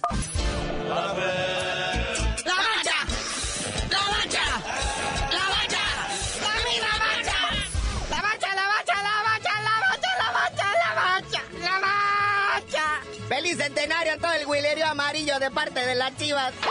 ¡La 0.87 0.95
bacha! 0.95 1.19
¡La 2.45 2.55
bacha! 3.99 4.45
¡La 5.31 5.49
bacha! 5.49 5.81
¡La 6.41 6.53
misma 6.69 6.93
bacha! 6.99 7.39
¡La 8.09 8.21
bacha, 8.21 8.55
la 8.55 8.67
bacha, 8.67 9.03
la 9.03 9.23
bacha, 9.23 9.61
la 9.61 9.79
bacha, 9.89 10.09
la 10.17 10.31
bacha, 10.31 10.73
la 10.73 10.93
bacha! 10.95 11.41
¡La 11.59 11.79
bacha! 11.79 13.01
¡Feliz 13.27 13.57
centenario 13.57 14.13
a 14.13 14.17
todo 14.17 14.31
el 14.33 14.45
huilerio 14.47 14.87
amarillo 14.87 15.39
de 15.39 15.51
parte 15.51 15.85
de 15.85 15.95
las 15.95 16.15
chivas! 16.15 16.53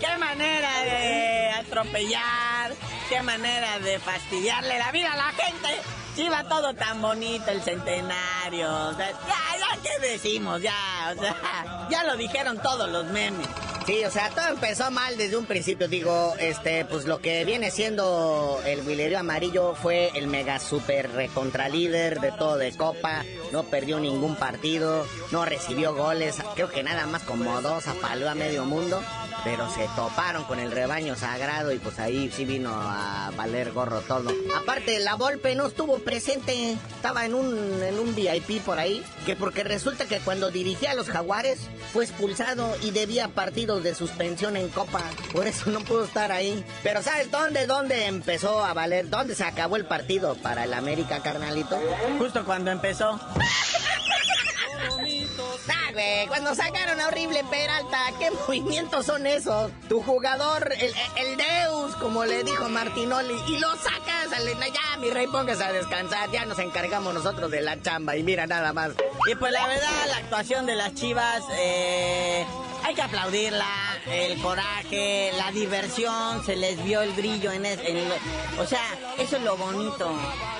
¡Qué 0.00 0.16
manera 0.18 0.82
de 0.82 1.50
atropellar! 1.60 2.72
¡Qué 3.12 3.20
manera 3.20 3.78
de 3.78 3.98
fastidiarle 3.98 4.78
la 4.78 4.90
vida 4.90 5.12
a 5.12 5.16
la 5.16 5.32
gente! 5.32 5.68
Sí, 6.16 6.30
va 6.30 6.44
todo 6.44 6.72
tan 6.72 7.02
bonito 7.02 7.50
el 7.50 7.60
centenario. 7.60 8.96
Ya, 8.96 9.10
ya, 9.10 9.82
¿qué 9.82 9.98
decimos? 10.00 10.62
Ya, 10.62 11.12
o 11.14 11.20
sea, 11.20 11.88
ya 11.90 12.04
lo 12.04 12.16
dijeron 12.16 12.58
todos 12.62 12.88
los 12.88 13.04
memes. 13.08 13.46
Sí, 13.86 14.04
o 14.04 14.10
sea, 14.12 14.30
todo 14.30 14.46
empezó 14.48 14.90
mal 14.92 15.16
desde 15.16 15.36
un 15.36 15.44
principio. 15.44 15.88
Digo, 15.88 16.34
este, 16.38 16.84
pues 16.84 17.04
lo 17.06 17.20
que 17.20 17.44
viene 17.44 17.70
siendo 17.70 18.60
el 18.64 18.86
Huilerio 18.86 19.18
Amarillo 19.18 19.74
fue 19.74 20.10
el 20.14 20.28
mega 20.28 20.60
super 20.60 21.10
recontra 21.10 21.68
líder 21.68 22.20
de 22.20 22.30
todo 22.30 22.58
de 22.58 22.76
Copa. 22.76 23.24
No 23.50 23.64
perdió 23.64 23.98
ningún 23.98 24.36
partido, 24.36 25.04
no 25.32 25.44
recibió 25.44 25.94
goles. 25.94 26.36
Creo 26.54 26.70
que 26.70 26.82
nada 26.84 27.06
más 27.06 27.22
como 27.24 27.60
dos 27.60 27.88
apaleó 27.88 28.30
a 28.30 28.34
medio 28.34 28.64
mundo. 28.64 29.02
Pero 29.44 29.68
se 29.70 29.88
toparon 29.96 30.44
con 30.44 30.60
el 30.60 30.70
rebaño 30.70 31.16
sagrado 31.16 31.72
y 31.72 31.78
pues 31.80 31.98
ahí 31.98 32.30
sí 32.30 32.44
vino 32.44 32.70
a 32.72 33.32
valer 33.36 33.72
gorro 33.72 34.00
todo. 34.02 34.30
Aparte, 34.56 35.00
la 35.00 35.16
Volpe 35.16 35.56
no 35.56 35.66
estuvo 35.66 35.98
presente. 35.98 36.76
Estaba 36.94 37.26
en 37.26 37.34
un, 37.34 37.82
en 37.82 37.98
un 37.98 38.14
VIP 38.14 38.62
por 38.62 38.78
ahí. 38.78 39.02
Que 39.26 39.34
porque 39.34 39.64
resulta 39.64 40.04
que 40.04 40.20
cuando 40.20 40.52
dirigía 40.52 40.92
a 40.92 40.94
los 40.94 41.08
Jaguares 41.08 41.58
fue 41.92 42.04
expulsado 42.04 42.72
y 42.82 42.92
debía 42.92 43.28
partidos 43.72 43.82
de 43.82 43.94
suspensión 43.94 44.56
en 44.56 44.68
Copa. 44.68 45.02
Por 45.32 45.46
eso 45.46 45.70
no 45.70 45.80
pudo 45.80 46.04
estar 46.04 46.32
ahí. 46.32 46.64
Pero 46.82 47.02
¿sabes 47.02 47.30
dónde, 47.30 47.66
dónde 47.66 48.06
empezó 48.06 48.64
a 48.64 48.74
valer? 48.74 49.08
¿Dónde 49.08 49.34
se 49.34 49.44
acabó 49.44 49.76
el 49.76 49.86
partido 49.86 50.34
para 50.36 50.64
el 50.64 50.74
América, 50.74 51.22
carnalito? 51.22 51.80
Justo 52.18 52.44
cuando 52.44 52.70
empezó. 52.70 53.18
Ah, 55.68 55.92
güey, 55.92 56.26
cuando 56.26 56.54
sacaron 56.54 57.00
a 57.00 57.08
Horrible 57.08 57.44
Peralta, 57.50 57.98
¿qué 58.18 58.30
movimientos 58.30 59.06
son 59.06 59.26
esos? 59.26 59.70
Tu 59.88 60.02
jugador, 60.02 60.72
el, 60.72 60.92
el 61.16 61.36
Deus, 61.36 61.94
como 61.96 62.24
le 62.24 62.42
dijo 62.44 62.68
Martinoli, 62.68 63.34
y 63.48 63.58
lo 63.58 63.68
sacas 63.76 64.32
al... 64.34 64.46
Ya, 64.46 64.96
mi 64.98 65.10
rey, 65.10 65.26
póngase 65.26 65.62
a 65.64 65.72
descansar, 65.72 66.30
ya 66.30 66.46
nos 66.46 66.58
encargamos 66.58 67.14
nosotros 67.14 67.50
de 67.50 67.60
la 67.60 67.80
chamba, 67.80 68.16
y 68.16 68.22
mira 68.22 68.46
nada 68.46 68.72
más. 68.72 68.92
Y 69.30 69.34
pues 69.34 69.52
la 69.52 69.66
verdad, 69.66 70.06
la 70.08 70.16
actuación 70.16 70.66
de 70.66 70.74
las 70.74 70.94
chivas, 70.94 71.42
eh, 71.56 72.46
hay 72.84 72.94
que 72.94 73.02
aplaudirla. 73.02 73.66
el 74.10 74.40
coraje, 74.42 75.30
la 75.38 75.52
diversión, 75.52 76.44
se 76.44 76.56
les 76.56 76.82
vio 76.84 77.02
el 77.02 77.12
brillo 77.12 77.52
en, 77.52 77.64
es- 77.64 77.78
en 77.84 78.08
lo- 78.08 78.62
o 78.62 78.66
sea, 78.66 78.82
eso 79.18 79.36
es 79.36 79.42
lo 79.42 79.56
bonito. 79.56 80.12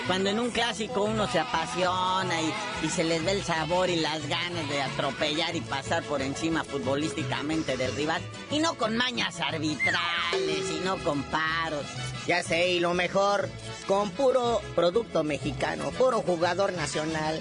Cuando 0.07 0.31
en 0.31 0.39
un 0.39 0.51
clásico 0.51 1.03
uno 1.03 1.27
se 1.31 1.41
apasiona 1.41 2.41
y, 2.41 2.87
y 2.87 2.89
se 2.89 3.03
les 3.05 3.25
ve 3.25 3.33
el 3.33 3.43
sabor 3.45 3.91
y 3.91 3.97
las 3.97 4.27
ganas 4.29 4.69
de 4.69 4.81
atropellar 4.83 5.55
y 5.57 5.61
pasar 5.61 6.03
por 6.05 6.23
encima 6.23 6.63
futbolísticamente 6.65 7.77
del 7.77 7.95
rival 7.97 8.23
y 8.51 8.59
no 8.61 8.75
con 8.75 8.97
mañas 8.97 9.41
arbitrales 9.41 10.71
y 10.71 10.81
no 10.85 10.97
con 10.99 11.23
paros. 11.25 11.85
Ya 12.27 12.43
sé, 12.45 12.69
y 12.71 12.81
lo 12.81 12.95
mejor, 12.95 13.49
con 13.89 14.11
puro 14.11 14.61
producto 14.77 15.25
mexicano, 15.25 15.91
puro 15.91 16.21
jugador 16.23 16.73
nacional. 16.73 17.41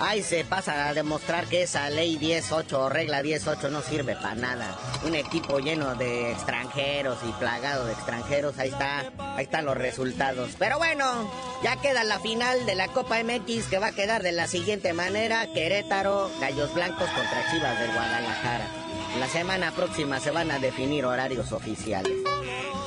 Ahí 0.00 0.22
se 0.22 0.44
pasa 0.44 0.88
a 0.88 0.94
demostrar 0.94 1.46
que 1.46 1.62
esa 1.62 1.90
ley 1.90 2.16
18 2.18 2.80
o 2.80 2.88
regla 2.88 3.20
18 3.20 3.68
no 3.70 3.82
sirve 3.82 4.14
para 4.14 4.36
nada. 4.36 4.78
Un 5.04 5.16
equipo 5.16 5.58
lleno 5.58 5.96
de 5.96 6.30
extranjeros 6.30 7.18
y 7.28 7.32
plagado 7.32 7.84
de 7.84 7.94
extranjeros, 7.94 8.56
ahí 8.58 8.68
está, 8.68 9.10
ahí 9.34 9.44
están 9.44 9.64
los 9.64 9.76
resultados. 9.76 10.50
Pero 10.56 10.78
bueno, 10.78 11.28
ya 11.64 11.76
queda 11.80 12.04
la 12.04 12.20
final 12.20 12.64
de 12.64 12.76
la 12.76 12.86
Copa 12.88 13.16
MX 13.24 13.66
que 13.66 13.80
va 13.80 13.88
a 13.88 13.92
quedar 13.92 14.22
de 14.22 14.30
la 14.30 14.46
siguiente 14.46 14.92
manera, 14.92 15.48
Querétaro, 15.52 16.30
Gallos 16.40 16.72
Blancos 16.74 17.10
contra 17.10 17.50
Chivas 17.50 17.80
del 17.80 17.92
Guadalajara. 17.92 18.66
La 19.18 19.26
semana 19.26 19.72
próxima 19.72 20.20
se 20.20 20.30
van 20.30 20.52
a 20.52 20.60
definir 20.60 21.06
horarios 21.06 21.50
oficiales. 21.50 22.12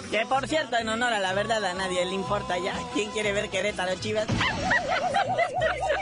Que 0.09 0.25
por 0.25 0.47
cierto, 0.47 0.77
en 0.77 0.87
honor 0.87 1.11
a 1.11 1.19
la 1.19 1.33
verdad 1.33 1.63
a 1.65 1.73
nadie 1.73 2.05
le 2.05 2.13
importa 2.13 2.57
ya. 2.57 2.73
¿Quién 2.93 3.11
quiere 3.11 3.33
ver 3.33 3.49
Querétaro 3.49 3.95
Chivas? 3.95 4.27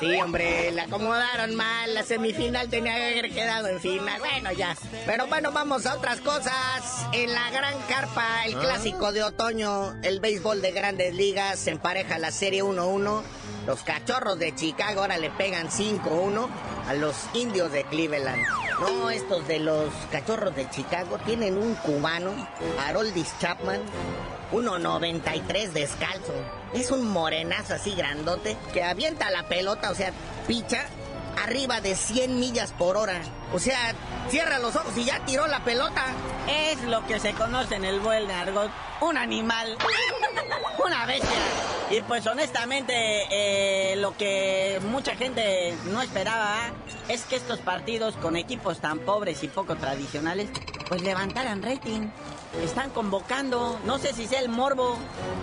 Sí, 0.00 0.20
hombre, 0.20 0.70
la 0.72 0.84
acomodaron 0.84 1.54
mal. 1.54 1.92
La 1.94 2.02
semifinal 2.04 2.68
tenía 2.68 2.94
que 2.94 3.04
haber 3.18 3.30
quedado 3.32 3.68
en 3.68 3.80
final. 3.80 4.18
Bueno, 4.20 4.52
ya. 4.52 4.76
Pero 5.06 5.26
bueno, 5.26 5.50
vamos 5.52 5.86
a 5.86 5.94
otras 5.94 6.20
cosas. 6.20 6.52
En 7.12 7.32
la 7.32 7.50
gran 7.50 7.74
carpa, 7.88 8.44
el 8.46 8.56
Ah. 8.56 8.60
clásico 8.60 9.12
de 9.12 9.22
otoño, 9.24 9.96
el 10.02 10.20
béisbol 10.20 10.62
de 10.62 10.70
grandes 10.72 11.14
ligas, 11.14 11.58
se 11.58 11.70
empareja 11.72 12.18
la 12.18 12.30
serie 12.30 12.62
1-1. 12.62 13.22
Los 13.66 13.82
cachorros 13.82 14.38
de 14.38 14.54
Chicago 14.54 15.02
ahora 15.02 15.18
le 15.18 15.30
pegan 15.30 15.70
5-1 15.70 16.48
a 16.86 16.94
los 16.94 17.14
indios 17.34 17.70
de 17.72 17.84
Cleveland. 17.84 18.42
No, 18.80 19.10
estos 19.10 19.46
de 19.48 19.58
los 19.58 19.92
cachorros 20.12 20.54
de 20.54 20.70
Chicago 20.70 21.18
tienen 21.26 21.58
un 21.58 21.74
cubano, 21.74 22.30
Haroldis 22.86 23.34
Chapman, 23.40 23.80
1.93 24.52 25.72
descalzo. 25.72 26.32
Es 26.72 26.90
un 26.90 27.08
morenazo 27.08 27.74
así 27.74 27.94
grandote 27.94 28.56
que 28.72 28.82
avienta 28.82 29.30
la 29.30 29.48
pelota, 29.48 29.90
o 29.90 29.94
sea, 29.94 30.12
picha 30.46 30.86
arriba 31.42 31.80
de 31.80 31.94
100 31.94 32.38
millas 32.38 32.72
por 32.72 32.96
hora. 32.96 33.20
O 33.52 33.58
sea, 33.58 33.94
cierra 34.28 34.58
los 34.58 34.76
ojos 34.76 34.96
y 34.96 35.04
ya 35.04 35.24
tiró 35.24 35.46
la 35.46 35.64
pelota. 35.64 36.04
Es 36.48 36.82
lo 36.82 37.06
que 37.06 37.20
se 37.20 37.32
conoce 37.32 37.76
en 37.76 37.84
el 37.84 38.00
buen 38.00 38.30
argot, 38.30 38.70
un 39.00 39.16
animal, 39.16 39.76
una 40.84 41.06
bestia. 41.06 41.38
Y 41.90 42.02
pues 42.02 42.26
honestamente, 42.26 42.92
eh, 43.30 43.96
lo 43.96 44.16
que 44.16 44.78
mucha 44.90 45.16
gente 45.16 45.74
no 45.86 46.02
esperaba 46.02 46.56
es 47.08 47.24
que 47.24 47.36
estos 47.36 47.60
partidos 47.60 48.16
con 48.16 48.36
equipos 48.36 48.80
tan 48.80 48.98
pobres 48.98 49.42
y 49.42 49.48
poco 49.48 49.76
tradicionales, 49.76 50.50
pues 50.88 51.02
levantaran 51.02 51.62
rating. 51.62 52.08
Están 52.62 52.90
convocando, 52.90 53.78
no 53.84 53.98
sé 53.98 54.12
si 54.12 54.26
sea 54.26 54.40
el 54.40 54.48
morbo, 54.48 54.98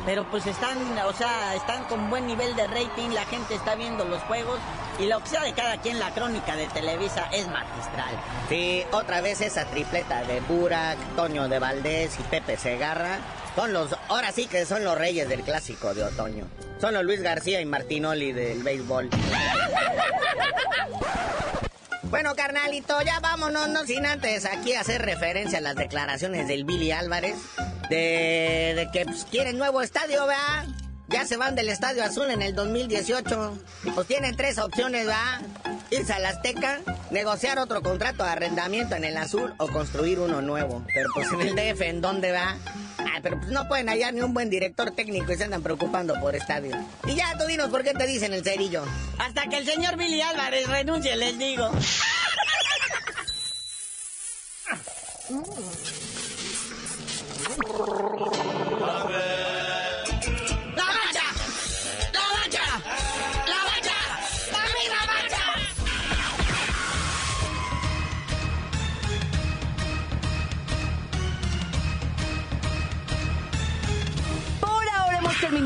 pero 0.06 0.30
pues 0.32 0.46
están, 0.48 0.78
o 1.06 1.14
sea, 1.14 1.56
están 1.56 1.86
con 1.86 2.10
buen 2.10 2.28
nivel 2.28 2.56
de 2.56 2.68
rating, 2.68 3.10
la 3.10 3.26
gente 3.26 3.56
está 3.56 3.76
viendo 3.76 4.04
los 4.06 4.22
juegos 4.24 4.60
y 5.00 5.06
lo 5.06 5.22
que 5.22 5.30
sea 5.30 5.44
de 5.44 5.54
cada 5.54 5.78
quien, 5.82 6.00
la 6.00 6.12
crónica 6.12 6.56
de 6.56 6.68
Televisa 6.68 7.30
es 7.32 7.48
magistral. 7.48 8.16
Sí, 8.50 8.84
otra 8.92 9.22
vez 9.22 9.42
esa 9.42 9.66
tripleta 9.66 10.24
de 10.24 10.40
Burak, 10.42 10.98
Toño 11.16 11.48
de 11.48 11.60
Valdés 11.60 12.20
y 12.20 12.24
Pepe 12.24 12.58
Segarra. 12.58 13.20
Son 13.56 13.72
los, 13.72 13.96
ahora 14.10 14.32
sí 14.32 14.48
que 14.48 14.66
son 14.66 14.84
los 14.84 14.98
reyes 14.98 15.30
del 15.30 15.42
clásico 15.42 15.94
de 15.94 16.04
otoño. 16.04 16.46
Son 16.82 16.94
los 16.94 17.04
Luis 17.06 17.22
García 17.22 17.62
y 17.62 17.66
Martinoli 17.66 18.34
del 18.34 18.64
béisbol. 18.64 19.10
Bueno, 22.10 22.36
carnalito, 22.36 23.02
ya 23.02 23.20
vámonos, 23.20 23.68
no 23.70 23.86
sin 23.86 24.06
antes 24.06 24.46
aquí 24.46 24.74
hacer 24.74 25.02
referencia 25.02 25.58
a 25.58 25.62
las 25.62 25.76
declaraciones 25.76 26.48
del 26.48 26.64
Billy 26.64 26.92
Álvarez 26.92 27.36
de, 27.90 28.74
de 28.76 28.90
que 28.94 29.06
pues, 29.06 29.26
quieren 29.30 29.58
nuevo 29.58 29.82
estadio, 29.82 30.26
¿verdad? 30.26 30.66
Ya 31.08 31.26
se 31.26 31.38
van 31.38 31.56
del 31.56 31.70
Estadio 31.70 32.04
Azul 32.04 32.32
en 32.32 32.42
el 32.42 32.56
2018 32.56 33.58
y 33.84 33.92
pues 33.92 34.08
tienen 34.08 34.36
tres 34.36 34.58
opciones, 34.58 35.06
¿verdad? 35.06 35.42
Irse 35.92 36.14
al 36.14 36.26
Azteca, 36.26 36.80
negociar 37.12 37.60
otro 37.60 37.84
contrato 37.84 38.24
de 38.24 38.30
arrendamiento 38.30 38.96
en 38.96 39.04
el 39.04 39.16
Azul 39.18 39.54
o 39.58 39.68
construir 39.68 40.20
uno 40.20 40.42
nuevo. 40.42 40.84
Pero 40.94 41.10
pues 41.14 41.32
en 41.32 41.42
el 41.42 41.56
DF, 41.56 41.82
¿en 41.82 42.02
dónde 42.02 42.32
va? 42.32 42.58
Pero 43.26 43.40
pues 43.40 43.52
no 43.52 43.68
pueden 43.68 43.90
hallar 43.90 44.14
ni 44.14 44.22
un 44.22 44.36
buen 44.36 44.52
director 44.52 44.92
técnico 44.92 45.34
y 45.34 45.36
se 45.36 45.46
andan 45.46 45.64
preocupando 45.64 46.14
por 46.22 46.36
estadio. 46.36 46.78
Y 47.08 47.16
ya 47.16 47.36
tú 47.36 47.48
dinos 47.48 47.70
por 47.70 47.84
qué 47.84 47.96
te 47.96 48.06
dicen 48.06 48.36
el 48.36 48.44
cerillo. 48.44 48.84
Hasta 49.18 49.48
que 49.48 49.58
el 49.58 49.66
señor 49.66 49.98
Billy 49.98 50.22
Álvarez 50.22 50.68
renuncie, 50.68 51.16
les 51.16 51.36
digo. 51.40 51.72
¡La 58.80 59.35